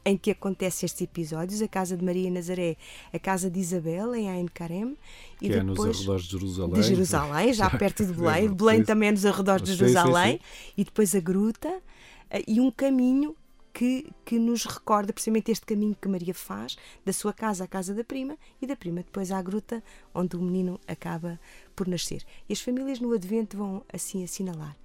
em 0.08 0.16
que 0.16 0.30
acontecem 0.30 0.86
estes 0.86 1.02
episódios, 1.02 1.64
a 1.64 1.68
casa 1.68 1.98
de 1.98 2.06
Maria 2.06 2.30
Nazaré, 2.30 2.78
a 3.12 3.18
casa 3.18 3.50
de 3.50 3.60
Isabel 3.60 4.14
em 4.14 4.30
Ain 4.30 4.46
Karem 4.46 4.96
e 5.42 5.48
Que 5.50 5.54
é 5.56 5.64
nos 5.64 5.74
depois 5.76 5.98
arredores 5.98 6.26
de 6.26 6.32
Jerusalém. 6.32 6.74
de 6.74 6.84
Jerusalém, 6.84 7.54
já 7.54 7.70
perto 7.76 8.06
de 8.06 8.14
Belém, 8.14 8.48
Sim, 8.50 8.54
Belém 8.54 8.78
sim. 8.80 8.86
também 8.86 9.10
é 9.10 9.12
nos 9.12 9.26
arredores 9.26 9.64
de 9.64 9.72
Sim, 9.72 9.78
sim, 9.78 9.80
Jerusalém, 9.94 10.34
sim. 10.34 10.72
e 10.78 10.84
depois 10.84 11.16
a 11.16 11.20
gruta 11.20 11.82
eh, 12.30 12.44
e 12.48 12.62
um 12.62 12.70
caminho 12.70 13.36
que, 13.74 14.08
que 14.24 14.38
nos 14.38 14.64
recorda 14.66 15.12
precisamente 15.12 15.52
este 15.52 15.66
caminho 15.66 15.98
que 16.00 16.08
Maria 16.08 16.36
faz 16.36 16.78
da 17.04 17.12
sua 17.12 17.34
casa 17.34 17.64
à 17.64 17.68
casa 17.68 17.94
da 17.94 18.04
prima 18.04 18.38
e 18.62 18.68
da 18.68 18.76
prima 18.76 18.98
depois 19.02 19.32
à 19.32 19.42
gruta 19.42 19.84
onde 20.14 20.36
o 20.38 20.42
menino 20.42 20.80
acaba 20.88 21.40
por 21.76 21.88
nascer. 21.88 22.24
E 22.48 22.54
as 22.54 22.62
famílias 22.62 23.00
no 23.00 23.12
Advento 23.12 23.58
vão 23.58 23.84
assim 23.92 24.24
assinalar. 24.24 24.78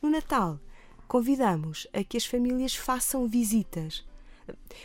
No 0.00 0.08
Natal, 0.08 0.58
convidamos 1.08 1.88
a 1.92 2.04
que 2.04 2.16
as 2.16 2.26
famílias 2.26 2.76
façam 2.76 3.26
visitas. 3.26 4.06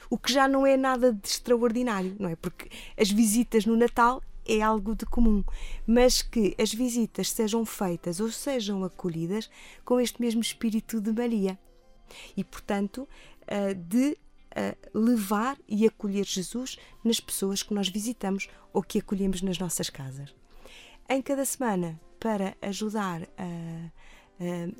O 0.10 0.18
que 0.18 0.32
já 0.34 0.48
não 0.48 0.66
é 0.66 0.76
nada 0.76 1.14
de 1.14 1.28
extraordinário, 1.28 2.16
não 2.20 2.30
é? 2.30 2.36
Porque 2.36 2.70
as 2.98 3.12
visitas 3.12 3.66
no 3.66 3.76
Natal 3.76 4.22
é 4.46 4.62
algo 4.62 4.96
de 4.96 5.06
comum, 5.06 5.44
mas 5.86 6.22
que 6.22 6.56
as 6.60 6.74
visitas 6.74 7.32
sejam 7.32 7.66
feitas 7.66 8.20
ou 8.20 8.32
sejam 8.32 8.84
acolhidas 8.84 9.50
com 9.86 10.00
este 10.00 10.22
mesmo 10.22 10.42
espírito 10.42 11.00
de 11.00 11.12
Maria. 11.12 11.58
E, 12.36 12.44
portanto, 12.44 13.08
ah, 13.48 13.74
de 13.74 14.18
ah, 14.56 14.76
levar 14.94 15.58
e 15.68 15.86
acolher 15.86 16.26
Jesus 16.26 16.78
nas 17.04 17.20
pessoas 17.20 17.64
que 17.64 17.74
nós 17.74 17.88
visitamos 17.88 18.48
ou 18.74 18.84
que 18.84 19.00
acolhemos 19.00 19.42
nas 19.42 19.58
nossas 19.58 19.90
casas. 19.90 20.34
Em 21.10 21.22
cada 21.22 21.46
semana, 21.46 22.00
para 22.20 22.56
ajudar 22.62 23.24
a, 23.38 23.92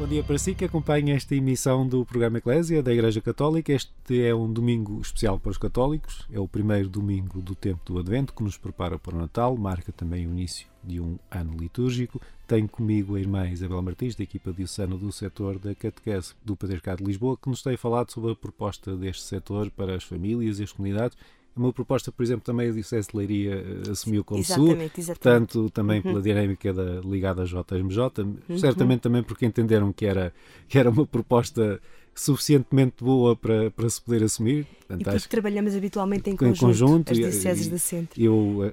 Bom 0.00 0.08
dia 0.08 0.24
para 0.24 0.38
si 0.38 0.54
que 0.54 0.64
acompanha 0.64 1.14
esta 1.14 1.34
emissão 1.34 1.86
do 1.86 2.06
programa 2.06 2.38
Eclésia 2.38 2.82
da 2.82 2.90
Igreja 2.90 3.20
Católica. 3.20 3.70
Este 3.70 4.24
é 4.24 4.34
um 4.34 4.50
domingo 4.50 4.98
especial 4.98 5.38
para 5.38 5.50
os 5.50 5.58
católicos. 5.58 6.26
É 6.32 6.40
o 6.40 6.48
primeiro 6.48 6.88
domingo 6.88 7.42
do 7.42 7.54
tempo 7.54 7.82
do 7.84 7.98
Advento 7.98 8.32
que 8.32 8.42
nos 8.42 8.56
prepara 8.56 8.98
para 8.98 9.14
o 9.14 9.18
Natal, 9.18 9.54
marca 9.58 9.92
também 9.92 10.26
o 10.26 10.30
início 10.30 10.66
de 10.82 10.98
um 10.98 11.18
ano 11.30 11.54
litúrgico. 11.54 12.18
Tenho 12.48 12.66
comigo 12.66 13.14
a 13.14 13.20
irmã 13.20 13.46
Isabel 13.50 13.82
Martins, 13.82 14.14
da 14.14 14.24
equipa 14.24 14.54
diocesana 14.54 14.96
do 14.96 15.12
setor 15.12 15.58
da 15.58 15.74
Catequese 15.74 16.32
do 16.42 16.56
Patriarcado 16.56 17.04
de 17.04 17.04
Lisboa, 17.04 17.36
que 17.36 17.50
nos 17.50 17.62
tem 17.62 17.76
falado 17.76 18.10
sobre 18.10 18.32
a 18.32 18.34
proposta 18.34 18.96
deste 18.96 19.24
setor 19.24 19.70
para 19.70 19.94
as 19.94 20.02
famílias 20.02 20.60
e 20.60 20.62
as 20.62 20.72
comunidades. 20.72 21.18
É 21.56 21.58
uma 21.60 21.72
proposta, 21.72 22.12
por 22.12 22.22
exemplo, 22.22 22.44
também 22.44 22.68
a 22.68 22.72
Diocese 22.72 23.08
de 23.10 23.16
Leiria 23.16 23.54
eh, 23.86 23.90
assumiu 23.90 24.22
como 24.24 24.42
sua, 24.44 24.54
Exatamente, 24.56 25.00
exatamente. 25.00 25.20
portanto, 25.20 25.70
também 25.70 26.00
pela 26.00 26.22
dinâmica 26.22 26.72
da, 26.72 27.00
ligada 27.00 27.42
à 27.42 27.44
JMJ, 27.44 28.58
certamente 28.58 29.00
também 29.00 29.22
porque 29.22 29.44
entenderam 29.46 29.92
que 29.92 30.06
era, 30.06 30.32
que 30.68 30.78
era 30.78 30.88
uma 30.90 31.04
proposta 31.06 31.80
suficientemente 32.14 33.02
boa 33.02 33.34
para, 33.34 33.70
para 33.70 33.88
se 33.88 34.00
poder 34.00 34.22
assumir. 34.22 34.60
E 34.60 34.64
Portanto, 34.64 35.04
porque 35.04 35.16
acho 35.16 35.28
trabalhamos 35.28 35.74
habitualmente 35.74 36.28
em 36.30 36.32
em 36.34 36.36
conjunto, 36.36 36.60
conjunto 36.66 37.12
as 37.12 37.18
e- 37.18 37.20
dioceses 37.22 37.66
e- 37.66 37.70
da 37.70 37.78
centro. 37.78 38.20
eu 38.22 38.60
eh, 38.64 38.72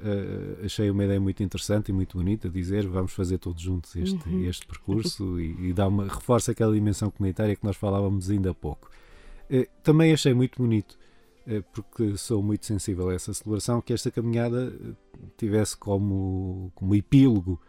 eh, 0.62 0.66
achei 0.66 0.90
uma 0.90 1.04
ideia 1.06 1.20
muito 1.20 1.42
interessante 1.44 1.90
e 1.90 1.94
muito 1.94 2.18
bonita 2.18 2.50
dizer 2.50 2.88
vamos 2.88 3.14
fazer 3.14 3.38
todos 3.38 3.62
juntos 3.62 3.96
este, 3.96 4.28
Uhum. 4.28 4.44
este 4.48 4.66
percurso 4.68 5.40
e, 5.40 5.70
e 5.70 5.74
dá 5.74 5.88
uma, 5.88 6.08
reforça 6.08 6.52
aquela 6.52 6.74
dimensão 6.74 7.10
comunitária 7.10 7.56
que 7.56 7.64
nós 7.64 7.76
falávamos 7.78 8.30
ainda 8.30 8.52
há 8.52 8.54
pouco. 8.54 8.90
Eh, 9.50 9.68
também 9.84 10.12
achei 10.12 10.34
muito 10.34 10.62
bonito, 10.62 10.98
porque 11.74 12.18
sou 12.18 12.44
muito 12.44 12.66
sensível 12.66 13.10
a 13.10 13.14
essa 13.14 13.34
celebração, 13.34 13.82
que 13.82 13.94
esta 13.94 14.12
caminhada 14.12 14.74
eh, 14.74 14.94
tivesse 15.38 15.78
como, 15.78 16.72
como 16.76 16.94
epílogo 16.94 17.60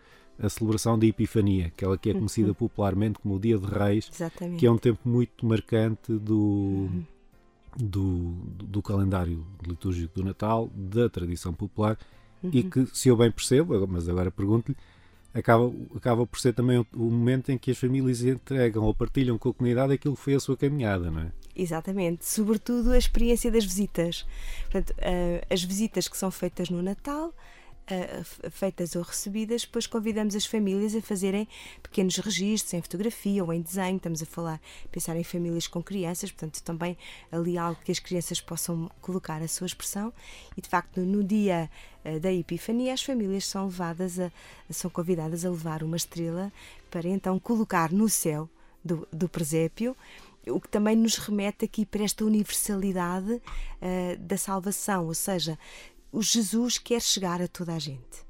a 0.40 0.48
celebração 0.48 0.98
da 0.98 1.06
Epifania, 1.06 1.66
aquela 1.66 1.98
que 1.98 2.10
é 2.10 2.12
conhecida 2.14 2.54
popularmente 2.54 3.18
como 3.18 3.34
o 3.34 3.40
Dia 3.40 3.58
de 3.58 3.66
Reis, 3.66 4.08
Exatamente. 4.12 4.58
que 4.58 4.66
é 4.66 4.70
um 4.70 4.78
tempo 4.78 5.00
muito 5.04 5.44
marcante 5.44 6.12
do, 6.12 6.88
do, 7.76 8.34
do 8.54 8.80
calendário 8.80 9.44
litúrgico 9.66 10.14
do 10.14 10.24
Natal, 10.24 10.70
da 10.74 11.08
tradição 11.08 11.52
popular, 11.52 11.98
e 12.52 12.62
que, 12.62 12.86
se 12.94 13.08
eu 13.08 13.16
bem 13.16 13.32
percebo, 13.32 13.84
mas 13.88 14.08
agora 14.08 14.30
pergunto-lhe, 14.30 14.76
acaba, 15.38 15.72
acaba 15.94 16.26
por 16.26 16.38
ser 16.38 16.52
também 16.52 16.78
o, 16.78 16.86
o 16.94 17.10
momento 17.10 17.50
em 17.50 17.58
que 17.58 17.70
as 17.70 17.78
famílias 17.78 18.22
entregam 18.22 18.84
ou 18.84 18.94
partilham 18.94 19.38
com 19.38 19.50
a 19.50 19.54
comunidade 19.54 19.92
aquilo 19.92 20.16
que 20.16 20.22
foi 20.22 20.34
a 20.34 20.40
sua 20.40 20.56
caminhada, 20.56 21.10
não 21.10 21.22
é? 21.22 21.32
Exatamente, 21.54 22.24
sobretudo 22.24 22.92
a 22.92 22.98
experiência 22.98 23.50
das 23.50 23.64
visitas. 23.64 24.24
Portanto, 24.62 24.94
ah, 25.00 25.44
as 25.50 25.62
visitas 25.62 26.06
que 26.06 26.16
são 26.16 26.30
feitas 26.30 26.70
no 26.70 26.82
Natal, 26.82 27.34
feitas 28.50 28.94
ou 28.94 29.02
recebidas, 29.02 29.62
depois 29.62 29.86
convidamos 29.86 30.34
as 30.34 30.44
famílias 30.44 30.94
a 30.94 31.00
fazerem 31.00 31.48
pequenos 31.82 32.16
registros 32.16 32.74
em 32.74 32.82
fotografia 32.82 33.42
ou 33.42 33.52
em 33.52 33.60
desenho. 33.60 33.96
Estamos 33.96 34.22
a 34.22 34.26
falar, 34.26 34.60
pensar 34.90 35.16
em 35.16 35.24
famílias 35.24 35.66
com 35.66 35.82
crianças, 35.82 36.30
portanto, 36.30 36.62
também 36.62 36.96
ali 37.32 37.56
algo 37.56 37.80
que 37.84 37.92
as 37.92 37.98
crianças 37.98 38.40
possam 38.40 38.90
colocar 39.00 39.42
a 39.42 39.48
sua 39.48 39.66
expressão. 39.66 40.12
E 40.56 40.60
de 40.60 40.68
facto, 40.68 41.00
no 41.00 41.24
dia 41.24 41.70
ah, 42.04 42.18
da 42.18 42.32
Epifania, 42.32 42.92
as 42.92 43.02
famílias 43.02 43.46
são 43.46 43.66
levadas 43.66 44.18
a, 44.18 44.30
são 44.70 44.90
convidadas 44.90 45.44
a 45.44 45.50
levar 45.50 45.82
uma 45.82 45.96
estrela 45.96 46.52
para 46.90 47.08
então 47.08 47.38
colocar 47.38 47.92
no 47.92 48.08
céu 48.08 48.48
do, 48.84 49.06
do 49.12 49.28
presépio 49.28 49.96
o 50.46 50.60
que 50.60 50.68
também 50.68 50.96
nos 50.96 51.16
remete 51.16 51.64
aqui 51.64 51.84
para 51.84 52.04
esta 52.04 52.24
universalidade 52.24 53.40
ah, 53.82 54.16
da 54.18 54.36
salvação, 54.36 55.06
ou 55.06 55.14
seja, 55.14 55.58
o 56.12 56.22
Jesus 56.22 56.78
quer 56.78 57.00
chegar 57.00 57.40
a 57.40 57.48
toda 57.48 57.74
a 57.74 57.78
gente. 57.78 58.28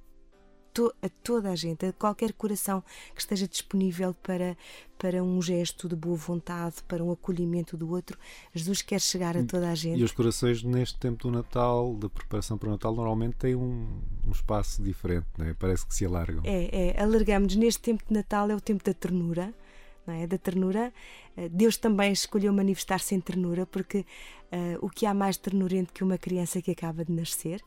A 1.02 1.08
toda 1.24 1.50
a 1.50 1.56
gente, 1.56 1.86
a 1.86 1.92
qualquer 1.92 2.32
coração 2.32 2.84
que 3.12 3.20
esteja 3.20 3.48
disponível 3.48 4.14
para, 4.22 4.56
para 4.96 5.24
um 5.24 5.42
gesto 5.42 5.88
de 5.88 5.96
boa 5.96 6.16
vontade, 6.16 6.76
para 6.86 7.02
um 7.02 7.10
acolhimento 7.10 7.76
do 7.76 7.90
outro, 7.90 8.16
Jesus 8.54 8.80
quer 8.80 9.00
chegar 9.00 9.36
a 9.36 9.42
toda 9.42 9.70
a 9.70 9.74
gente. 9.74 9.98
E 9.98 10.04
os 10.04 10.12
corações 10.12 10.62
neste 10.62 10.96
tempo 10.96 11.24
do 11.24 11.32
Natal, 11.32 11.96
da 11.96 12.08
preparação 12.08 12.56
para 12.56 12.68
o 12.68 12.70
Natal, 12.70 12.94
normalmente 12.94 13.34
têm 13.34 13.56
um, 13.56 14.00
um 14.24 14.30
espaço 14.30 14.80
diferente, 14.80 15.26
não 15.36 15.46
é? 15.46 15.54
Parece 15.54 15.84
que 15.84 15.92
se 15.92 16.06
alargam. 16.06 16.42
É, 16.44 16.92
é, 16.96 17.02
alargamos 17.02 17.56
neste 17.56 17.80
tempo 17.80 18.04
de 18.06 18.14
Natal, 18.14 18.48
é 18.48 18.54
o 18.54 18.60
tempo 18.60 18.84
da 18.84 18.94
ternura, 18.94 19.52
não 20.08 20.14
é? 20.14 20.26
Da 20.26 20.38
ternura. 20.38 20.92
Eh, 21.36 21.48
Deus 21.48 21.76
também 21.76 22.10
escolheu 22.12 22.52
manifestar-se 22.52 23.14
em 23.14 23.20
ternura, 23.20 23.64
porque 23.66 24.04
eh, 24.50 24.76
o 24.80 24.88
que 24.88 25.06
há 25.06 25.14
mais 25.14 25.36
ternurento 25.36 25.92
que 25.92 26.02
uma 26.02 26.18
criança 26.18 26.60
que 26.60 26.70
acaba 26.72 27.04
de 27.04 27.12
nascer? 27.12 27.62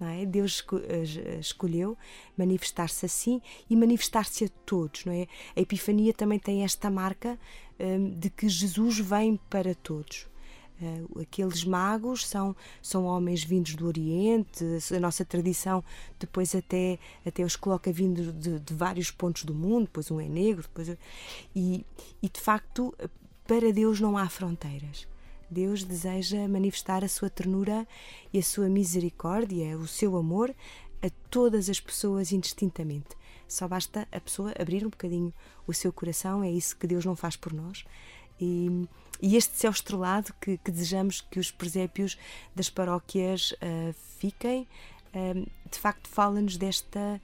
É? 0.00 0.26
Deus 0.26 0.64
eh, 0.88 1.02
es- 1.02 1.16
escolheu 1.46 1.96
manifestar-se 2.36 3.06
assim 3.06 3.40
e 3.70 3.76
manifestar-se 3.76 4.46
a 4.46 4.48
todos, 4.66 5.04
não 5.04 5.12
é? 5.12 5.28
A 5.54 5.60
Epifania 5.60 6.12
também 6.12 6.40
tem 6.40 6.64
esta 6.64 6.90
marca 6.90 7.38
eh, 7.78 7.98
de 8.16 8.28
que 8.30 8.48
Jesus 8.48 8.98
vem 8.98 9.36
para 9.48 9.74
todos. 9.76 10.26
Uh, 10.82 11.20
aqueles 11.20 11.64
magos 11.64 12.26
são, 12.26 12.56
são 12.82 13.04
homens 13.04 13.44
vindos 13.44 13.76
do 13.76 13.86
Oriente, 13.86 14.64
a 14.94 14.98
nossa 14.98 15.24
tradição 15.24 15.84
depois 16.18 16.54
até, 16.54 16.98
até 17.24 17.44
os 17.44 17.54
coloca 17.54 17.92
vindo 17.92 18.32
de, 18.32 18.58
de 18.58 18.74
vários 18.74 19.10
pontos 19.10 19.44
do 19.44 19.54
mundo, 19.54 19.84
depois 19.84 20.10
um 20.10 20.20
é 20.20 20.28
negro, 20.28 20.62
depois 20.62 20.96
e, 21.54 21.86
e 22.20 22.28
de 22.28 22.40
facto 22.40 22.92
para 23.46 23.72
Deus 23.72 24.00
não 24.00 24.18
há 24.18 24.28
fronteiras. 24.28 25.06
Deus 25.48 25.84
deseja 25.84 26.48
manifestar 26.48 27.04
a 27.04 27.08
sua 27.08 27.28
ternura 27.28 27.86
e 28.32 28.38
a 28.38 28.42
sua 28.42 28.68
misericórdia, 28.68 29.76
o 29.76 29.86
seu 29.86 30.16
amor 30.16 30.54
a 31.02 31.10
todas 31.30 31.68
as 31.68 31.78
pessoas 31.78 32.32
indistintamente. 32.32 33.16
Só 33.46 33.68
basta 33.68 34.08
a 34.10 34.18
pessoa 34.18 34.54
abrir 34.58 34.86
um 34.86 34.88
bocadinho 34.88 35.34
o 35.66 35.74
seu 35.74 35.92
coração, 35.92 36.42
é 36.42 36.50
isso 36.50 36.76
que 36.76 36.86
Deus 36.86 37.04
não 37.04 37.14
faz 37.14 37.36
por 37.36 37.52
nós. 37.52 37.84
E, 38.42 38.88
e 39.20 39.36
este 39.36 39.56
céu 39.56 39.70
estrelado 39.70 40.34
que, 40.40 40.58
que 40.58 40.72
desejamos 40.72 41.20
que 41.20 41.38
os 41.38 41.52
presépios 41.52 42.18
das 42.56 42.68
paróquias 42.68 43.54
ah, 43.60 43.94
fiquem, 44.18 44.66
ah, 45.14 45.48
de 45.70 45.78
facto 45.78 46.08
fala-nos 46.08 46.56
desta 46.56 47.20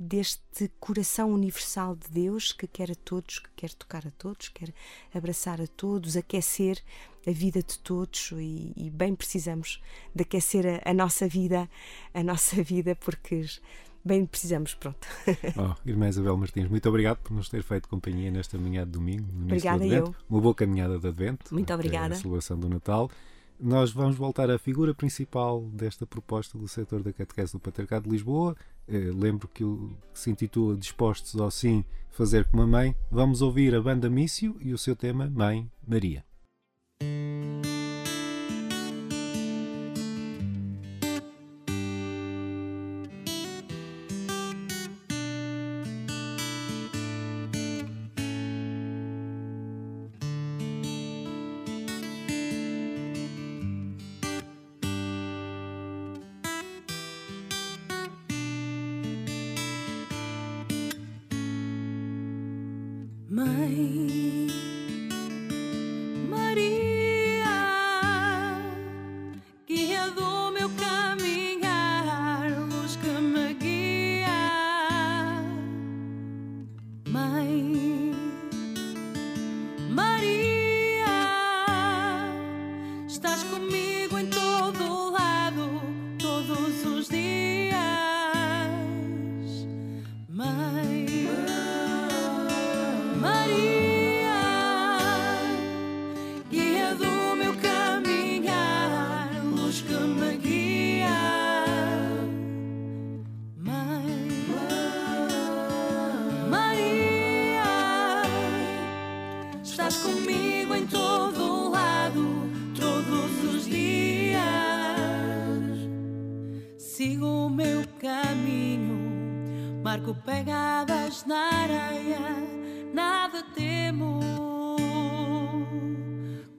deste 0.00 0.70
coração 0.78 1.32
universal 1.32 1.96
de 1.96 2.08
Deus 2.08 2.52
que 2.52 2.68
quer 2.68 2.92
a 2.92 2.94
todos, 2.94 3.40
que 3.40 3.50
quer 3.56 3.74
tocar 3.74 4.06
a 4.06 4.12
todos, 4.12 4.48
quer 4.48 4.72
abraçar 5.12 5.60
a 5.60 5.66
todos, 5.66 6.16
aquecer 6.16 6.80
a 7.26 7.32
vida 7.32 7.60
de 7.60 7.76
todos 7.80 8.30
e, 8.32 8.72
e 8.76 8.90
bem 8.90 9.16
precisamos 9.16 9.82
de 10.14 10.22
aquecer 10.22 10.64
a, 10.66 10.90
a 10.90 10.94
nossa 10.94 11.26
vida, 11.26 11.68
a 12.14 12.22
nossa 12.22 12.62
vida 12.62 12.94
porque 12.94 13.44
bem 14.08 14.26
precisamos, 14.26 14.74
pronto. 14.74 15.06
Oh, 15.56 15.74
Irmã 15.88 16.08
Isabel 16.08 16.36
Martins, 16.36 16.68
muito 16.68 16.88
obrigado 16.88 17.18
por 17.18 17.32
nos 17.32 17.48
ter 17.48 17.62
feito 17.62 17.88
companhia 17.88 18.30
nesta 18.30 18.58
manhã 18.58 18.84
de 18.84 18.90
domingo. 18.90 19.28
No 19.32 19.44
Obrigada 19.44 19.86
do 19.86 19.94
eu. 19.94 20.14
Uma 20.28 20.40
boa 20.40 20.54
caminhada 20.54 20.98
de 20.98 21.06
Advento. 21.06 21.52
Muito 21.52 21.72
obrigada. 21.72 22.14
A 22.14 22.16
celebração 22.16 22.58
do 22.58 22.68
Natal. 22.68 23.10
Nós 23.60 23.90
vamos 23.90 24.16
voltar 24.16 24.50
à 24.50 24.58
figura 24.58 24.94
principal 24.94 25.60
desta 25.72 26.06
proposta 26.06 26.56
do 26.56 26.68
setor 26.68 27.02
da 27.02 27.12
catequese 27.12 27.52
do 27.52 27.60
Patriarcado 27.60 28.04
de 28.04 28.10
Lisboa. 28.10 28.56
Eh, 28.86 29.10
lembro 29.12 29.48
que, 29.48 29.64
o, 29.64 29.96
que 30.14 30.20
se 30.20 30.30
intitula 30.30 30.76
Dispostos 30.76 31.40
ao 31.40 31.50
Sim, 31.50 31.84
Fazer 32.10 32.44
como 32.46 32.62
a 32.62 32.66
Mãe. 32.66 32.94
Vamos 33.10 33.42
ouvir 33.42 33.74
a 33.74 33.82
banda 33.82 34.08
Mício 34.08 34.56
e 34.60 34.72
o 34.72 34.78
seu 34.78 34.94
tema 34.94 35.28
Mãe 35.28 35.68
Maria. 35.86 36.24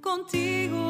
Contigo 0.10 0.89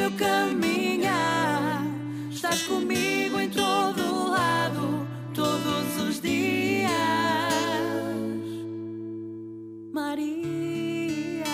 meu 0.00 0.10
caminhar. 0.12 1.84
Estás 2.30 2.62
comigo 2.62 3.38
em 3.38 3.50
todo 3.50 4.30
lado, 4.30 5.06
todos 5.34 6.08
os 6.08 6.20
dias. 6.20 6.90
Maria. 9.92 11.44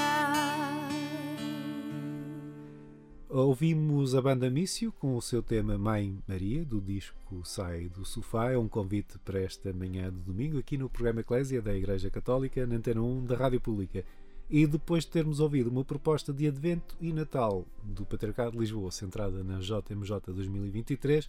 Ouvimos 3.28 4.14
a 4.14 4.22
banda 4.22 4.48
Mício 4.48 4.92
com 4.92 5.16
o 5.16 5.22
seu 5.22 5.42
tema 5.42 5.76
Mãe 5.76 6.16
Maria, 6.28 6.64
do 6.64 6.80
disco 6.80 7.44
Sai 7.44 7.88
do 7.88 8.04
Sofá. 8.04 8.52
É 8.52 8.59
um 8.59 8.68
convite 8.68 9.18
para 9.24 9.40
esta 9.40 9.72
manhã 9.72 10.04
de 10.04 10.20
domingo, 10.20 10.59
aqui 10.59 10.78
no 10.78 10.88
programa 10.88 11.20
Eclésia 11.20 11.61
da 11.61 11.74
Igreja 11.74 12.11
Católica, 12.11 12.64
na 12.64 12.76
Antena 12.76 13.02
1 13.02 13.24
da 13.24 13.37
Rádio 13.37 13.61
Pública. 13.61 14.04
E 14.48 14.64
depois 14.66 15.04
de 15.04 15.11
termos 15.11 15.40
ouvido 15.40 15.68
uma 15.70 15.85
proposta 15.85 16.32
de 16.32 16.46
Advento 16.46 16.96
e 17.00 17.12
Natal 17.12 17.64
do 17.82 18.04
Patriarcado 18.06 18.52
de 18.52 18.59
Lisboa, 18.59 18.92
centrada 18.92 19.42
na 19.42 19.59
JMJ 19.59 20.20
2023, 20.32 21.28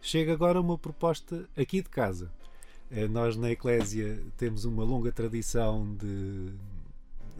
chega 0.00 0.34
agora 0.34 0.60
uma 0.60 0.76
proposta 0.76 1.48
aqui 1.56 1.80
de 1.80 1.88
casa. 1.88 2.30
Eh, 2.90 3.08
Nós 3.08 3.34
na 3.36 3.50
Eclésia 3.50 4.20
temos 4.36 4.66
uma 4.66 4.84
longa 4.84 5.10
tradição 5.10 5.94
de 5.94 6.50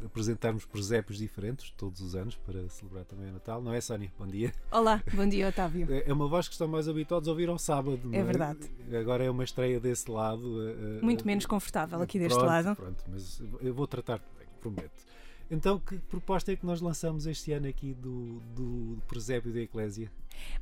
apresentarmos 0.07 0.65
presépios 0.65 1.19
diferentes 1.19 1.71
todos 1.77 2.01
os 2.01 2.15
anos 2.15 2.35
para 2.37 2.67
celebrar 2.71 3.05
também 3.05 3.29
o 3.29 3.33
Natal, 3.35 3.61
não 3.61 3.75
é, 3.75 3.81
Sónia? 3.83 4.11
Bom 4.19 4.27
dia. 4.27 4.55
Olá, 4.73 5.03
bom 5.13 5.29
dia, 5.29 5.49
Otávio. 5.51 5.87
É 5.91 6.11
uma 6.11 6.27
voz 6.29 6.49
que 6.49 6.55
estão 6.55 6.67
mais 6.67 6.89
habituados 6.89 7.29
a 7.29 7.33
ouvir 7.33 7.51
ao 7.51 7.59
sábado. 7.59 8.01
não 8.05 8.19
É 8.19 8.23
verdade. 8.25 8.61
Agora 8.99 9.23
é 9.23 9.31
uma 9.31 9.45
estreia 9.45 9.79
desse 9.79 10.11
lado. 10.11 10.67
eh, 10.67 10.99
eh, 10.99 11.05
Muito 11.05 11.27
menos 11.27 11.45
confortável 11.45 12.01
aqui 12.01 12.19
deste 12.19 12.35
pronto, 12.39 12.49
lado. 12.49 12.75
Pronto, 12.77 13.05
mas 13.09 13.43
eu 13.61 13.75
vou 13.75 13.87
tratar 13.87 14.17
bem, 14.39 14.49
prometo. 14.63 15.10
Então, 15.51 15.81
que 15.81 15.99
proposta 15.99 16.53
é 16.53 16.57
que 16.57 16.65
nós 16.65 16.81
lançamos 16.81 17.27
este 17.27 17.53
ano 17.53 17.67
aqui 17.67 17.93
do, 17.93 18.41
do 18.55 18.99
presépio 19.09 19.53
da 19.53 19.61
Eclésia? 19.61 20.11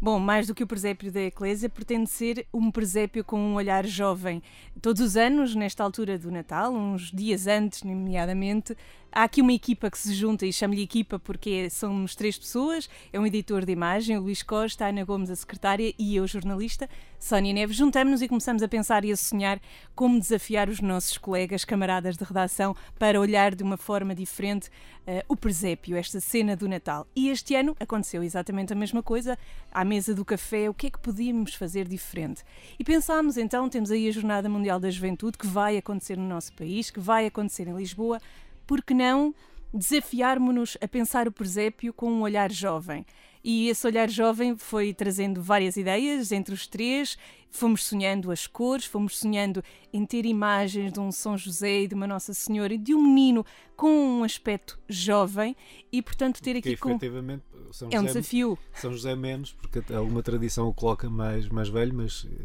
Bom, 0.00 0.18
mais 0.18 0.46
do 0.46 0.54
que 0.54 0.62
o 0.62 0.66
presépio 0.66 1.12
da 1.12 1.20
Eclésia, 1.20 1.68
pretende 1.68 2.08
ser 2.08 2.46
um 2.52 2.70
presépio 2.70 3.22
com 3.22 3.38
um 3.38 3.54
olhar 3.54 3.84
jovem. 3.86 4.42
Todos 4.80 5.02
os 5.02 5.16
anos, 5.16 5.54
nesta 5.54 5.84
altura 5.84 6.18
do 6.18 6.30
Natal, 6.30 6.72
uns 6.72 7.12
dias 7.12 7.46
antes, 7.46 7.82
nomeadamente, 7.82 8.74
há 9.12 9.24
aqui 9.24 9.40
uma 9.40 9.52
equipa 9.52 9.90
que 9.90 9.98
se 9.98 10.14
junta 10.14 10.46
e 10.46 10.52
chamo-lhe 10.52 10.82
equipa 10.82 11.18
porque 11.18 11.68
somos 11.70 12.14
três 12.14 12.38
pessoas. 12.38 12.88
É 13.12 13.18
um 13.18 13.26
editor 13.26 13.64
de 13.64 13.72
imagem, 13.72 14.16
o 14.16 14.22
Luís 14.22 14.42
Costa, 14.42 14.84
a 14.84 14.88
Ana 14.88 15.04
Gomes, 15.04 15.30
a 15.30 15.36
secretária, 15.36 15.92
e 15.98 16.16
eu, 16.16 16.26
jornalista, 16.26 16.88
Sónia 17.18 17.52
Neves. 17.52 17.76
Juntamos-nos 17.76 18.22
e 18.22 18.28
começamos 18.28 18.62
a 18.62 18.68
pensar 18.68 19.04
e 19.04 19.12
a 19.12 19.16
sonhar 19.16 19.60
como 19.94 20.18
desafiar 20.20 20.68
os 20.68 20.80
nossos 20.80 21.18
colegas, 21.18 21.64
camaradas 21.64 22.16
de 22.16 22.24
redação, 22.24 22.76
para 22.98 23.20
olhar 23.20 23.54
de 23.54 23.62
uma 23.62 23.76
forma 23.76 24.14
diferente 24.14 24.70
eh, 25.06 25.24
o 25.26 25.34
presépio, 25.36 25.96
esta 25.96 26.20
cena 26.20 26.54
do 26.54 26.68
Natal. 26.68 27.06
E 27.16 27.30
este 27.30 27.54
ano 27.54 27.74
aconteceu 27.80 28.22
exatamente 28.22 28.72
a 28.72 28.76
mesma 28.76 29.02
coisa. 29.02 29.38
À 29.72 29.84
mesa 29.84 30.14
do 30.14 30.24
café, 30.24 30.68
o 30.68 30.74
que 30.74 30.88
é 30.88 30.90
que 30.90 30.98
podíamos 30.98 31.54
fazer 31.54 31.88
diferente? 31.88 32.44
E 32.78 32.84
pensámos 32.84 33.36
então, 33.36 33.68
temos 33.68 33.90
aí 33.90 34.06
a 34.06 34.12
Jornada 34.12 34.48
Mundial 34.48 34.78
da 34.78 34.90
Juventude, 34.90 35.38
que 35.38 35.46
vai 35.46 35.76
acontecer 35.76 36.16
no 36.16 36.28
nosso 36.28 36.52
país, 36.52 36.90
que 36.90 37.00
vai 37.00 37.26
acontecer 37.26 37.66
em 37.66 37.74
Lisboa, 37.74 38.20
por 38.68 38.82
que 38.82 38.92
não 38.92 39.34
desafiarmos-nos 39.72 40.76
a 40.80 40.86
pensar 40.86 41.26
o 41.26 41.32
presépio 41.32 41.92
com 41.92 42.12
um 42.12 42.20
olhar 42.20 42.52
jovem? 42.52 43.04
E 43.42 43.68
esse 43.68 43.86
olhar 43.86 44.10
jovem 44.10 44.56
foi 44.56 44.92
trazendo 44.92 45.40
várias 45.40 45.76
ideias 45.76 46.32
entre 46.32 46.52
os 46.52 46.66
três. 46.66 47.16
Fomos 47.50 47.84
sonhando 47.84 48.30
as 48.30 48.46
cores, 48.46 48.84
fomos 48.84 49.18
sonhando 49.18 49.64
em 49.90 50.04
ter 50.04 50.26
imagens 50.26 50.92
de 50.92 51.00
um 51.00 51.10
São 51.10 51.38
José 51.38 51.82
e 51.82 51.88
de 51.88 51.94
uma 51.94 52.06
Nossa 52.06 52.34
Senhora 52.34 52.74
e 52.74 52.78
de 52.78 52.94
um 52.94 53.02
menino 53.02 53.46
com 53.74 53.88
um 53.88 54.22
aspecto 54.22 54.78
jovem 54.86 55.56
e, 55.90 56.02
portanto, 56.02 56.42
ter 56.42 56.56
aqui 56.56 56.76
com. 56.76 56.90
efetivamente 56.90 57.44
São 57.72 57.88
É 57.90 57.98
um 57.98 58.02
José, 58.02 58.18
desafio. 58.18 58.58
São 58.74 58.92
José 58.92 59.16
menos, 59.16 59.52
porque 59.52 59.94
alguma 59.94 60.22
tradição 60.22 60.68
o 60.68 60.74
coloca 60.74 61.08
mais, 61.08 61.48
mais 61.48 61.70
velho, 61.70 61.94
mas 61.94 62.26
eh, 62.30 62.44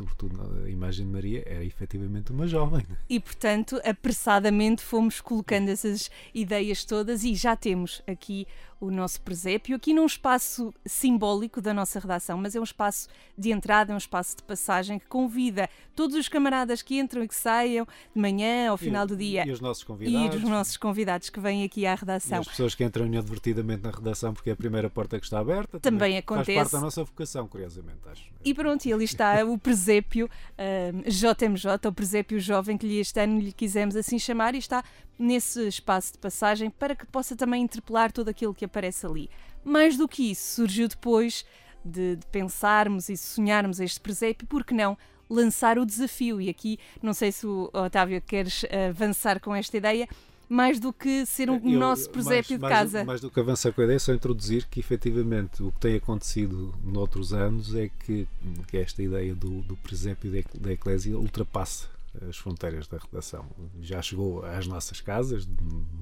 sobretudo 0.00 0.64
a 0.64 0.70
imagem 0.70 1.04
de 1.04 1.12
Maria, 1.12 1.42
era 1.46 1.64
efetivamente 1.64 2.32
uma 2.32 2.46
jovem. 2.46 2.86
E, 3.08 3.20
portanto, 3.20 3.80
apressadamente 3.84 4.82
fomos 4.82 5.20
colocando 5.20 5.68
essas 5.68 6.10
ideias 6.34 6.84
todas 6.84 7.22
e 7.22 7.34
já 7.34 7.54
temos 7.54 8.02
aqui 8.06 8.46
o 8.80 8.90
nosso 8.90 9.20
presépio, 9.20 9.76
aqui 9.76 9.92
num 9.92 10.06
espaço 10.06 10.72
simbólico 10.86 11.60
da 11.60 11.74
nossa 11.74 12.00
redação, 12.00 12.38
mas 12.38 12.56
é 12.56 12.60
um 12.60 12.64
espaço 12.64 13.08
de 13.36 13.50
entrada, 13.50 13.92
é 13.92 13.94
um 13.94 13.98
espaço 13.98 14.38
de 14.38 14.42
passagem 14.42 14.98
que 14.98 15.06
convida 15.06 15.68
todos 15.94 16.16
os 16.16 16.28
camaradas 16.28 16.80
que 16.80 16.98
entram 16.98 17.22
e 17.22 17.28
que 17.28 17.34
saiam 17.34 17.86
de 18.14 18.20
manhã 18.20 18.70
ao 18.70 18.78
final 18.78 19.04
e, 19.04 19.08
do 19.08 19.16
dia. 19.16 19.46
E 19.46 19.50
os 19.50 19.60
nossos 19.60 19.84
convidados. 19.84 20.34
E 20.34 20.38
os 20.38 20.50
nossos 20.50 20.76
convidados 20.78 21.28
que 21.28 21.38
vêm 21.38 21.62
aqui 21.62 21.84
à 21.84 21.94
redação. 21.94 22.38
E 22.38 22.40
as 22.40 22.48
pessoas 22.48 22.74
que 22.74 22.82
entram 22.82 23.04
inadvertidamente 23.04 23.82
na 23.82 23.90
redação 23.90 24.32
porque 24.32 24.48
é 24.48 24.54
a 24.54 24.56
primeira 24.56 24.88
porta 24.88 25.18
que 25.18 25.26
está 25.26 25.40
aberta. 25.40 25.78
Também, 25.78 25.98
também 25.98 26.18
acontece. 26.18 26.54
Faz 26.54 26.70
parte 26.70 26.72
da 26.72 26.80
nossa 26.80 27.04
vocação, 27.04 27.46
curiosamente, 27.46 28.00
acho. 28.06 28.30
E 28.42 28.54
pronto, 28.54 28.86
e 28.86 28.92
ali 28.94 29.04
está 29.04 29.44
o 29.44 29.58
presépio 29.60 29.89
uh, 29.98 31.10
JMJ, 31.10 31.88
o 31.88 31.92
presépio 31.92 32.38
jovem 32.38 32.78
que 32.78 32.86
lhe 32.86 32.98
este 32.98 33.20
ano 33.20 33.40
lhe 33.40 33.52
quisemos 33.52 33.96
assim 33.96 34.18
chamar, 34.18 34.54
e 34.54 34.58
está 34.58 34.84
nesse 35.18 35.66
espaço 35.66 36.12
de 36.12 36.18
passagem 36.18 36.70
para 36.70 36.94
que 36.94 37.06
possa 37.06 37.34
também 37.34 37.62
interpelar 37.62 38.12
todo 38.12 38.28
aquilo 38.28 38.54
que 38.54 38.64
aparece 38.64 39.04
ali. 39.06 39.28
Mais 39.64 39.96
do 39.96 40.08
que 40.08 40.30
isso, 40.30 40.56
surgiu 40.56 40.88
depois 40.88 41.44
de, 41.84 42.16
de 42.16 42.26
pensarmos 42.26 43.08
e 43.08 43.16
sonharmos 43.16 43.80
este 43.80 44.00
presépio, 44.00 44.46
porque 44.46 44.74
não 44.74 44.96
lançar 45.28 45.78
o 45.78 45.86
desafio? 45.86 46.40
E 46.40 46.48
aqui, 46.48 46.78
não 47.02 47.14
sei 47.14 47.32
se 47.32 47.46
o 47.46 47.70
Otávio 47.72 48.20
queres 48.20 48.64
avançar 48.90 49.40
com 49.40 49.54
esta 49.54 49.76
ideia, 49.76 50.08
mais 50.50 50.80
do 50.80 50.92
que 50.92 51.24
ser 51.24 51.48
um 51.48 51.60
eu, 51.64 51.78
nosso 51.78 52.10
presépio 52.10 52.58
de 52.58 52.68
casa. 52.68 52.98
Mais, 52.98 53.06
mais 53.06 53.20
do 53.20 53.30
que 53.30 53.38
avançar 53.38 53.72
com 53.72 53.80
a 53.80 53.84
ideia, 53.84 54.00
só 54.00 54.12
introduzir 54.12 54.66
que 54.66 54.80
efetivamente 54.80 55.62
o 55.62 55.70
que 55.70 55.78
tem 55.78 55.94
acontecido 55.94 56.74
noutros 56.84 57.32
anos 57.32 57.72
é 57.76 57.88
que, 58.04 58.26
que 58.66 58.76
esta 58.76 59.00
ideia 59.00 59.32
do, 59.32 59.62
do 59.62 59.76
presépio 59.76 60.44
da 60.60 60.72
Eclésia 60.72 61.16
ultrapassa 61.16 61.86
as 62.28 62.36
fronteiras 62.36 62.88
da 62.88 62.98
redação. 62.98 63.46
Já 63.80 64.02
chegou 64.02 64.44
às 64.44 64.66
nossas 64.66 65.00
casas, 65.00 65.46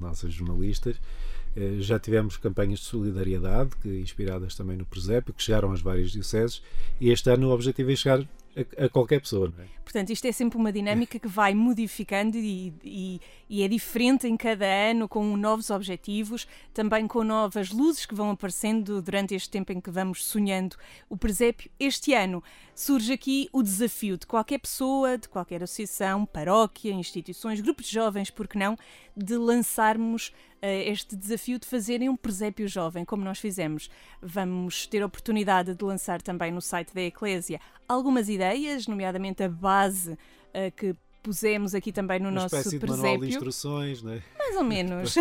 nossas 0.00 0.32
jornalistas, 0.32 0.96
eh, 1.54 1.76
já 1.80 1.98
tivemos 1.98 2.38
campanhas 2.38 2.78
de 2.78 2.86
solidariedade, 2.86 3.76
que, 3.82 4.00
inspiradas 4.00 4.54
também 4.54 4.78
no 4.78 4.86
presépio, 4.86 5.34
que 5.34 5.42
chegaram 5.42 5.72
às 5.72 5.82
várias 5.82 6.10
dioceses, 6.10 6.62
e 6.98 7.10
este 7.10 7.28
ano 7.28 7.48
o 7.48 7.52
objetivo 7.52 7.92
é 7.92 7.96
chegar 7.96 8.26
a, 8.78 8.84
a 8.84 8.88
qualquer 8.88 9.20
pessoa. 9.20 9.52
É? 9.58 9.78
Portanto, 9.82 10.10
isto 10.10 10.26
é 10.26 10.32
sempre 10.32 10.58
uma 10.58 10.70
dinâmica 10.70 11.18
que 11.18 11.26
vai 11.26 11.54
modificando 11.54 12.36
e, 12.36 12.74
e, 12.84 13.20
e, 13.48 13.62
é 13.62 13.68
diferente 13.68 14.26
em 14.26 14.36
cada 14.36 14.66
ano, 14.66 15.08
com 15.08 15.34
novos 15.34 15.70
objetivos, 15.70 16.46
também 16.74 17.06
com 17.06 17.24
novas 17.24 17.70
luzes 17.70 18.04
que 18.04 18.14
vão 18.14 18.30
aparecendo 18.30 19.00
durante 19.00 19.34
este 19.34 19.48
tempo 19.48 19.72
em 19.72 19.80
que 19.80 19.90
vamos 19.90 20.26
sonhando 20.26 20.76
o 21.08 21.16
presépio. 21.16 21.70
Este 21.80 22.12
ano 22.12 22.44
surge 22.74 23.14
aqui 23.14 23.48
o 23.50 23.62
desafio 23.62 24.18
de 24.18 24.26
qualquer 24.26 24.58
pessoa, 24.58 25.16
de 25.16 25.26
qualquer 25.26 25.62
associação, 25.62 26.26
paróquia, 26.26 26.92
instituições, 26.92 27.60
grupos 27.60 27.86
de 27.86 27.94
jovens, 27.94 28.30
porque 28.30 28.58
não, 28.58 28.76
de 29.18 29.36
lançarmos 29.36 30.28
uh, 30.28 30.66
este 30.66 31.16
desafio 31.16 31.58
de 31.58 31.66
fazerem 31.66 32.08
um 32.08 32.16
presépio 32.16 32.68
jovem, 32.68 33.04
como 33.04 33.24
nós 33.24 33.38
fizemos. 33.38 33.90
Vamos 34.22 34.86
ter 34.86 35.02
a 35.02 35.06
oportunidade 35.06 35.74
de 35.74 35.84
lançar 35.84 36.22
também 36.22 36.52
no 36.52 36.60
site 36.60 36.94
da 36.94 37.02
Eclésia 37.02 37.60
algumas 37.88 38.28
ideias, 38.28 38.86
nomeadamente 38.86 39.42
a 39.42 39.48
base 39.48 40.12
uh, 40.12 40.70
que 40.76 40.94
pusemos 41.22 41.74
aqui 41.74 41.92
também 41.92 42.18
no 42.18 42.28
Uma 42.28 42.42
nosso 42.42 42.50
presépio. 42.50 42.80
De 42.80 42.86
manual 42.86 43.18
de 43.18 43.28
instruções, 43.28 44.02
não 44.02 44.12
é? 44.12 44.22
Mais 44.48 44.56
ou 44.56 44.64
menos. 44.64 45.14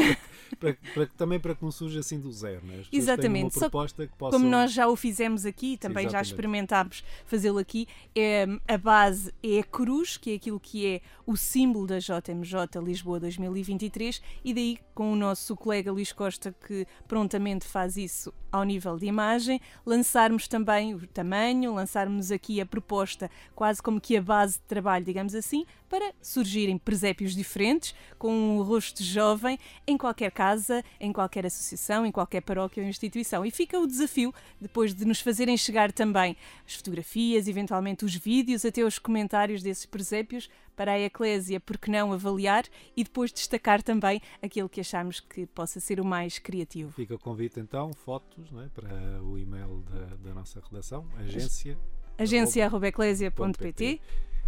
para, 0.60 0.78
para, 0.94 1.06
também 1.18 1.40
para 1.40 1.54
que 1.54 1.64
não 1.64 1.72
surja 1.72 2.00
assim 2.00 2.20
do 2.20 2.32
zero, 2.32 2.62
não 2.66 2.74
é? 2.74 2.80
As 2.80 2.88
Exatamente. 2.92 3.60
Que 3.60 3.70
possam... 4.18 4.40
Como 4.40 4.50
nós 4.50 4.72
já 4.72 4.88
o 4.88 4.96
fizemos 4.96 5.46
aqui, 5.46 5.78
também 5.78 6.06
Sim, 6.06 6.12
já 6.12 6.22
experimentámos 6.22 7.04
fazê-lo 7.26 7.58
aqui, 7.58 7.88
é, 8.16 8.46
a 8.68 8.78
base 8.78 9.34
é 9.44 9.60
a 9.60 9.64
cruz, 9.64 10.18
que 10.18 10.32
é 10.32 10.36
aquilo 10.36 10.60
que 10.60 10.86
é 10.88 11.02
o 11.26 11.36
símbolo 11.36 11.86
da 11.86 12.00
JMJ 12.00 12.82
Lisboa 12.82 13.20
2023, 13.20 14.22
e 14.44 14.54
daí 14.54 14.80
com 14.96 15.12
o 15.12 15.16
nosso 15.16 15.56
colega 15.56 15.92
Luís 15.92 16.12
Costa, 16.12 16.56
que 16.66 16.88
prontamente 17.08 17.68
faz 17.68 17.98
isso 17.98 18.34
ao 18.52 18.64
nível 18.64 18.98
de 18.98 19.06
imagem, 19.06 19.60
lançarmos 19.86 20.48
também 20.48 20.96
o 20.96 21.06
tamanho, 21.08 21.74
lançarmos 21.76 22.32
aqui 22.32 22.60
a 22.62 22.66
proposta, 22.66 23.30
quase 23.54 23.82
como 23.84 24.00
que 24.00 24.18
a 24.18 24.22
base 24.22 24.54
de 24.54 24.62
trabalho, 24.62 25.06
digamos 25.06 25.36
assim, 25.36 25.66
para 25.90 26.14
surgirem 26.22 26.78
presépios 26.78 27.36
diferentes, 27.36 27.94
com 28.18 28.32
um 28.32 28.64
rosto 28.64 29.04
jovem, 29.18 29.58
em 29.88 29.98
qualquer 29.98 30.32
casa, 30.32 30.84
em 31.00 31.12
qualquer 31.12 31.46
associação, 31.46 32.06
em 32.06 32.12
qualquer 32.12 32.42
paróquia 32.42 32.84
ou 32.84 32.90
instituição. 32.90 33.44
E 33.44 33.50
fica 33.50 33.80
o 33.80 33.88
desafio, 33.88 34.32
depois 34.62 34.94
de 34.94 35.06
nos 35.06 35.20
fazerem 35.20 35.58
chegar 35.58 35.92
também 35.92 36.38
as 36.66 36.76
fotografias, 36.76 37.48
eventualmente 37.48 38.06
os 38.06 38.16
vídeos, 38.16 38.64
até 38.64 38.84
os 38.84 39.00
comentários 39.00 39.64
desses 39.64 39.86
presépios, 39.86 40.50
para 40.76 40.92
a 40.92 41.00
Eclésia, 41.00 41.60
porque 41.60 41.90
não 41.90 42.14
avaliar 42.14 42.64
e 42.96 43.04
depois 43.04 43.34
destacar 43.34 43.82
também 43.82 44.22
aquilo 44.44 44.70
que 44.70 44.80
achamos 44.80 45.20
que 45.20 45.48
possa 45.48 45.80
ser 45.80 46.00
o 46.00 46.06
mais 46.06 46.38
criativo. 46.38 46.92
Fica 46.92 47.16
o 47.16 47.20
convite 47.20 47.60
então, 47.60 47.92
fotos 47.94 48.48
é, 48.64 48.70
para 48.70 49.24
o 49.24 49.40
e-mail 49.40 49.84
da, 49.90 50.06
da 50.18 50.34
nossa 50.36 50.62
redação, 50.62 51.08
agência. 51.18 51.76
agência.eclésia.pt 52.20 54.00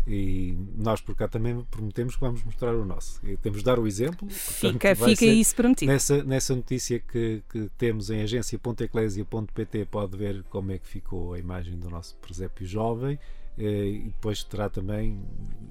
e 0.07 0.57
nós 0.75 1.01
por 1.01 1.15
cá 1.15 1.27
também 1.27 1.61
prometemos 1.69 2.15
que 2.15 2.21
vamos 2.21 2.43
mostrar 2.43 2.73
o 2.75 2.85
nosso. 2.85 3.19
E 3.25 3.37
temos 3.37 3.59
de 3.59 3.65
dar 3.65 3.79
o 3.79 3.87
exemplo. 3.87 4.27
Fica, 4.29 4.95
fica 4.95 5.25
isso 5.25 5.55
prometido. 5.55 5.91
Nessa, 5.91 6.23
nessa 6.23 6.55
notícia 6.55 6.99
que, 6.99 7.43
que 7.49 7.69
temos 7.77 8.09
em 8.09 8.21
agência.eclésia.pt 8.21 9.85
pode 9.85 10.17
ver 10.17 10.43
como 10.49 10.71
é 10.71 10.77
que 10.77 10.87
ficou 10.87 11.33
a 11.33 11.39
imagem 11.39 11.77
do 11.77 11.89
nosso 11.89 12.15
presépio 12.17 12.65
jovem 12.65 13.19
eh, 13.57 13.87
e 13.87 14.03
depois 14.05 14.43
terá 14.43 14.69
também 14.69 15.21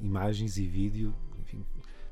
imagens 0.03 0.57
e 0.59 0.67
vídeo. 0.67 1.15
Enfim, 1.41 1.65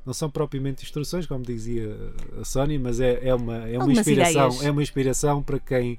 não 0.05 0.15
são 0.15 0.31
propriamente 0.31 0.85
instruções, 0.85 1.27
como 1.27 1.45
dizia 1.45 1.95
a 2.41 2.45
Sónia, 2.45 2.79
mas 2.79 3.01
é, 3.01 3.29
é 3.29 3.35
uma, 3.35 3.69
é 3.69 3.79
uma 3.79 3.93
inspiração. 3.93 4.63
É 4.63 4.71
uma 4.71 4.83
inspiração 4.83 5.43
para 5.43 5.59
quem 5.59 5.99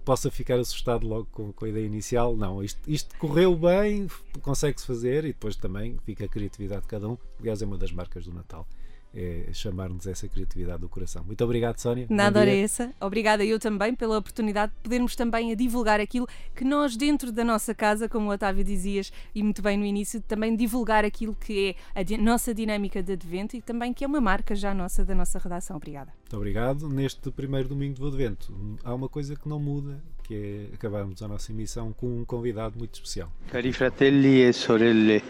possa 0.00 0.30
ficar 0.30 0.58
assustado 0.58 1.06
logo 1.06 1.26
com, 1.32 1.52
com 1.52 1.64
a 1.64 1.68
ideia 1.68 1.86
inicial. 1.86 2.36
Não, 2.36 2.62
isto, 2.62 2.80
isto 2.88 3.16
correu 3.18 3.54
bem, 3.56 4.08
consegue-se 4.42 4.86
fazer 4.86 5.24
e 5.24 5.28
depois 5.28 5.56
também 5.56 5.96
fica 6.04 6.24
a 6.24 6.28
criatividade 6.28 6.82
de 6.82 6.88
cada 6.88 7.08
um. 7.08 7.16
Aliás, 7.40 7.62
é 7.62 7.66
uma 7.66 7.78
das 7.78 7.92
marcas 7.92 8.24
do 8.24 8.32
Natal 8.32 8.66
é 9.14 9.52
chamar-nos 9.52 10.06
essa 10.06 10.28
criatividade 10.28 10.80
do 10.80 10.88
coração. 10.88 11.22
Muito 11.24 11.42
obrigado, 11.44 11.78
Sónia. 11.78 12.06
Nada 12.10 12.40
hora 12.40 12.50
essa. 12.50 12.92
Obrigada 13.00 13.44
eu 13.44 13.58
também 13.58 13.94
pela 13.94 14.18
oportunidade 14.18 14.72
de 14.72 14.78
podermos 14.82 15.14
também 15.14 15.52
a 15.52 15.54
divulgar 15.54 16.00
aquilo 16.00 16.26
que 16.54 16.64
nós, 16.64 16.96
dentro 16.96 17.30
da 17.30 17.44
nossa 17.44 17.74
casa, 17.74 18.08
como 18.08 18.28
o 18.28 18.32
Otávio 18.32 18.64
dizias, 18.64 19.12
e 19.34 19.42
muito 19.42 19.62
bem 19.62 19.76
no 19.76 19.84
início, 19.84 20.20
também 20.20 20.56
divulgar 20.56 21.04
aquilo 21.04 21.34
que 21.34 21.76
é 21.94 22.00
a 22.00 22.22
nossa 22.22 22.52
dinâmica 22.52 23.02
de 23.02 23.12
advento 23.12 23.56
e 23.56 23.62
também 23.62 23.92
que 23.92 24.04
é 24.04 24.06
uma 24.06 24.20
marca 24.20 24.54
já 24.54 24.74
nossa 24.74 25.04
da 25.04 25.14
nossa 25.14 25.38
redação. 25.38 25.76
Obrigada. 25.76 26.12
Muito 26.22 26.36
obrigado. 26.36 26.88
Neste 26.88 27.30
primeiro 27.30 27.68
domingo 27.68 27.98
do 27.98 28.08
advento, 28.08 28.52
há 28.82 28.94
uma 28.94 29.08
coisa 29.08 29.36
que 29.36 29.48
não 29.48 29.60
muda, 29.60 30.02
que 30.24 30.68
é 30.70 30.74
acabarmos 30.74 31.22
a 31.22 31.28
nossa 31.28 31.52
emissão 31.52 31.92
com 31.92 32.20
um 32.20 32.24
convidado 32.24 32.78
muito 32.78 32.94
especial. 32.94 33.30
Cari 33.48 33.72
fratelli 33.72 34.42
e 34.42 34.52
sorelle, 34.52 35.22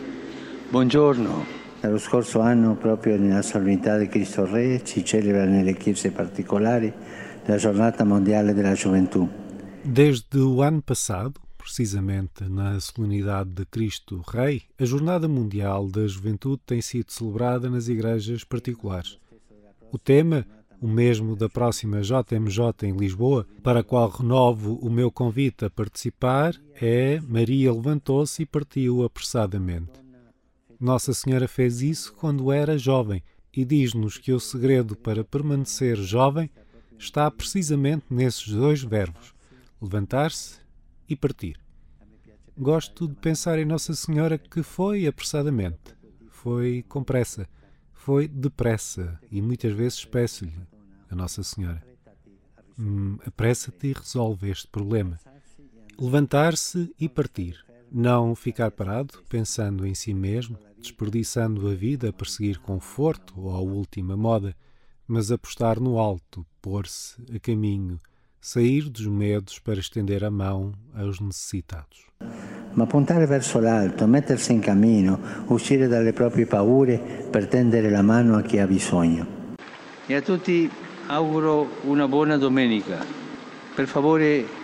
buongiorno. 0.71 1.64
Lo 1.89 1.99
scorso 1.99 2.41
anno, 2.41 2.77
proprio 2.77 3.19
nella 3.19 3.43
solennità 3.43 3.99
di 3.99 4.09
Cristo 4.09 4.47
Re, 4.47 4.81
si 4.85 5.05
celebra 5.05 5.45
nelle 5.45 5.75
chiese 5.75 6.11
particolari 6.11 6.93
la 7.45 7.57
Giornata 7.57 8.05
Mondiale 8.05 8.55
della 8.55 8.73
Gioventù. 8.73 9.29
Desde 9.83 10.39
o 10.39 10.63
ano 10.63 10.81
passado, 10.81 11.39
precisamente 11.59 12.49
na 12.49 12.81
solenidade 12.81 13.51
de 13.51 13.67
Cristo 13.67 14.23
Rei, 14.27 14.63
a 14.79 14.85
Jornada 14.85 15.29
Mundial 15.29 15.91
da 15.91 16.07
Juventude 16.07 16.63
tem 16.65 16.81
sido 16.81 17.13
celebrada 17.13 17.69
nas 17.69 17.87
igrejas 17.87 18.45
particulares. 18.45 19.19
O 19.93 19.99
tema, 19.99 20.47
o 20.81 20.89
mesmo 20.89 21.37
da 21.37 21.49
próxima 21.49 22.01
JMJ 22.01 22.87
em 22.87 22.97
Lisboa, 22.97 23.47
para 23.63 23.81
a 23.81 23.85
qual 23.85 24.09
renovo 24.09 24.79
o 24.83 24.91
meu 24.91 25.11
convite 25.11 25.67
a 25.67 25.71
participar, 25.71 26.55
é 26.81 27.21
Maria 27.21 27.73
levantou-se 27.73 28.43
e 28.43 28.47
partiu 28.47 29.05
apressadamente. 29.05 30.04
Nossa 30.81 31.15
Senhora 31.15 31.49
fez 31.49 31.81
isso 31.81 32.13
quando 32.15 32.53
era 32.53 32.77
jovem 32.77 33.23
e 33.53 33.65
diz-nos 33.65 34.19
que 34.19 34.33
o 34.33 34.41
segredo 34.41 34.97
para 34.97 35.25
permanecer 35.25 35.97
jovem 35.97 36.51
está 36.99 37.31
precisamente 37.31 38.07
nesses 38.11 38.49
dois 38.49 38.83
verbos: 38.83 39.35
levantar-se 39.81 40.59
e 41.09 41.15
partir. 41.15 41.59
Gosto 42.57 43.09
de 43.09 43.15
pensar 43.17 43.59
em 43.59 43.65
Nossa 43.65 43.95
Senhora 43.95 44.39
que 44.39 44.63
foi 44.63 45.07
apressadamente, 45.07 45.97
foi 46.29 46.85
com 46.89 47.03
pressa, 47.03 47.49
foi 47.93 48.29
depressa 48.29 49.19
e 49.31 49.43
muitas 49.43 49.73
vezes 49.73 50.05
peço-lhe 50.05 50.55
a 51.11 51.15
Nossa 51.15 51.43
Senhora: 51.43 51.83
hum, 52.79 53.19
apressa-te 53.27 53.89
e 53.89 53.93
resolve 53.93 54.51
este 54.51 54.69
problema. 54.69 55.19
Levantar-se 55.99 56.93
e 56.99 57.09
partir. 57.09 57.65
Não 57.97 58.35
ficar 58.35 58.73
parado, 58.73 59.23
pensando 59.29 59.87
em 59.87 59.95
si 59.95 60.13
mesmo, 60.13 60.59
desperdiçando 60.77 61.69
a 61.69 61.75
vida 61.75 62.09
a 62.09 62.13
perseguir 62.13 62.59
conforto 62.59 63.33
ou 63.37 63.55
a 63.55 63.61
última 63.61 64.17
moda, 64.17 64.57
mas 65.07 65.31
apostar 65.31 65.79
no 65.79 65.97
alto, 66.01 66.45
pôr-se 66.61 67.15
a 67.33 67.39
caminho, 67.39 68.01
sair 68.41 68.91
dos 68.91 69.07
medos 69.07 69.61
para 69.61 69.79
estender 69.79 70.25
a 70.25 70.31
mão 70.31 70.73
aos 70.93 71.21
necessitados. 71.21 72.01
ma 72.73 72.87
puntare 72.87 73.27
verso 73.27 73.61
l'alto, 73.61 74.09
mettersi 74.09 74.53
in 74.53 74.59
cammino, 74.59 75.21
uscire 75.47 75.87
dalle 75.87 76.13
proprie 76.13 76.47
paure 76.47 76.99
per 77.31 77.47
tendere 77.47 77.91
la 77.91 78.03
mano 78.03 78.37
a 78.37 78.43
chi 78.43 78.59
ha 78.59 78.67
bisogno. 78.67 79.25
E 80.07 80.15
a 80.17 80.21
tutti 80.21 80.69
auguro 81.07 81.79
una 81.83 82.09
buona 82.09 82.37
domenica. 82.37 83.07
Per 83.73 83.87
favore, 83.87 84.64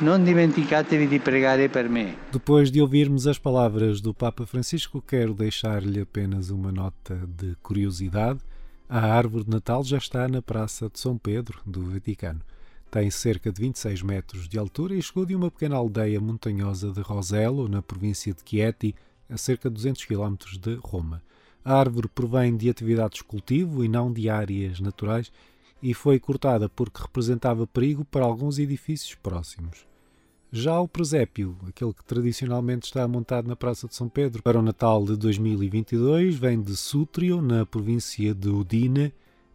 non 0.00 0.22
dimenticatevi 0.22 1.08
di 1.08 1.18
pregare 1.18 1.68
per 1.68 1.88
me. 1.88 2.16
Depois 2.30 2.70
de 2.70 2.80
ouvirmos 2.80 3.26
as 3.26 3.38
palavras 3.38 4.00
do 4.00 4.14
Papa 4.14 4.46
Francisco, 4.46 5.02
quero 5.02 5.34
deixar-lhe 5.34 6.00
apenas 6.00 6.50
uma 6.50 6.70
nota 6.70 7.16
de 7.26 7.56
curiosidade. 7.62 8.38
A 8.88 9.00
árvore 9.00 9.44
de 9.44 9.50
Natal 9.50 9.82
já 9.82 9.98
está 9.98 10.28
na 10.28 10.40
Praça 10.40 10.88
de 10.88 11.00
São 11.00 11.18
Pedro, 11.18 11.60
do 11.66 11.82
Vaticano. 11.90 12.40
Tem 12.90 13.10
cerca 13.10 13.52
de 13.52 13.60
26 13.60 14.02
metros 14.02 14.48
de 14.48 14.58
altura 14.58 14.94
e 14.94 15.02
chegou 15.02 15.26
de 15.26 15.34
uma 15.34 15.50
pequena 15.50 15.76
aldeia 15.76 16.20
montanhosa 16.20 16.92
de 16.92 17.00
Rosello, 17.00 17.68
na 17.68 17.82
província 17.82 18.32
de 18.32 18.40
Chieti, 18.48 18.94
a 19.28 19.36
cerca 19.36 19.68
de 19.68 19.74
200 19.74 20.04
km 20.04 20.36
de 20.60 20.74
Roma. 20.76 21.22
A 21.64 21.74
árvore 21.74 22.08
provém 22.08 22.56
de 22.56 22.70
atividades 22.70 23.18
de 23.18 23.24
cultivo 23.24 23.84
e 23.84 23.88
não 23.88 24.12
de 24.12 24.30
áreas 24.30 24.80
naturais 24.80 25.30
e 25.82 25.94
foi 25.94 26.18
cortada 26.18 26.68
porque 26.68 27.02
representava 27.02 27.66
perigo 27.66 28.04
para 28.04 28.24
alguns 28.24 28.58
edifícios 28.58 29.14
próximos. 29.14 29.86
Já 30.50 30.80
o 30.80 30.88
presépio, 30.88 31.56
aquele 31.66 31.92
que 31.92 32.04
tradicionalmente 32.04 32.86
está 32.86 33.06
montado 33.06 33.46
na 33.46 33.54
Praça 33.54 33.86
de 33.86 33.94
São 33.94 34.08
Pedro 34.08 34.42
para 34.42 34.58
o 34.58 34.62
Natal 34.62 35.04
de 35.04 35.14
2022, 35.16 36.36
vem 36.36 36.60
de 36.60 36.74
Sútrio, 36.74 37.42
na 37.42 37.66
província 37.66 38.34
de 38.34 38.48
Udine, 38.48 39.12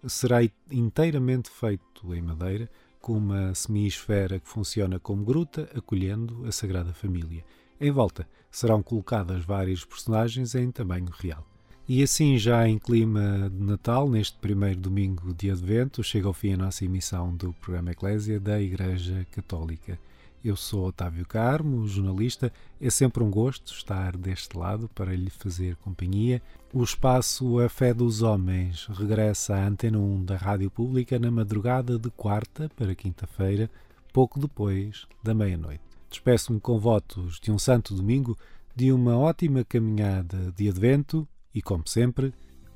será 0.08 0.40
inteiramente 0.70 1.50
feito 1.50 2.14
em 2.14 2.22
madeira 2.22 2.70
com 3.02 3.18
uma 3.18 3.54
semi-esfera 3.56 4.40
que 4.40 4.48
funciona 4.48 5.00
como 5.00 5.26
gruta, 5.26 5.68
acolhendo 5.76 6.46
a 6.46 6.52
Sagrada 6.52 6.94
Família. 6.94 7.44
Em 7.82 7.92
volta 7.92 8.28
serão 8.52 8.84
colocadas 8.84 9.44
várias 9.44 9.84
personagens 9.84 10.54
em 10.54 10.72
tamanho 10.72 11.10
real. 11.12 11.53
E 11.86 12.02
assim, 12.02 12.38
já 12.38 12.66
em 12.66 12.80
clima 12.80 13.52
de 13.54 13.62
Natal, 13.62 14.10
neste 14.10 14.38
primeiro 14.38 14.80
domingo 14.80 15.34
de 15.34 15.52
Advento, 15.52 16.02
chega 16.02 16.28
ao 16.28 16.34
fim 16.34 16.54
a 16.54 16.58
nossa 16.58 16.86
emissão 16.86 17.36
do 17.36 17.52
programa 17.52 17.92
Eclésia 17.92 18.40
da 18.40 18.62
Igreja 18.62 19.28
Católica. 19.32 20.00
Eu 20.42 20.56
sou 20.56 20.88
Otávio 20.88 21.26
Carmo, 21.26 21.86
jornalista. 21.86 22.54
É 22.80 22.90
sempre 22.90 23.22
um 23.22 23.30
gosto 23.30 23.74
estar 23.74 24.16
deste 24.16 24.58
lado 24.58 24.90
para 24.96 25.14
lhe 25.14 25.30
fazer 25.30 25.76
companhia. 25.76 26.42
O 26.74 26.82
espaço 26.82 27.60
A 27.60 27.68
Fé 27.68 27.94
dos 27.94 28.22
Homens 28.22 28.88
regressa 28.88 29.54
à 29.54 29.68
Antena 29.68 30.00
1 30.00 30.24
da 30.24 30.38
Rádio 30.38 30.72
Pública 30.72 31.20
na 31.20 31.30
madrugada 31.30 32.00
de 32.00 32.10
quarta 32.12 32.72
para 32.78 32.96
quinta-feira, 32.96 33.70
pouco 34.14 34.40
depois 34.40 35.06
da 35.22 35.34
meia-noite. 35.34 35.84
Despeço-me 36.10 36.62
com 36.62 36.80
votos 36.80 37.42
de 37.42 37.52
um 37.52 37.60
santo 37.60 37.94
domingo, 37.94 38.38
de 38.74 38.90
uma 38.94 39.18
ótima 39.18 39.66
caminhada 39.66 40.54
de 40.56 40.70
advento 40.70 41.28
e, 41.54 41.62
como 41.62 41.88
sempre, 41.88 42.34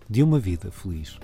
de 0.10 0.24
uma 0.24 0.40
vida 0.40 0.72
feliz. 0.72 1.20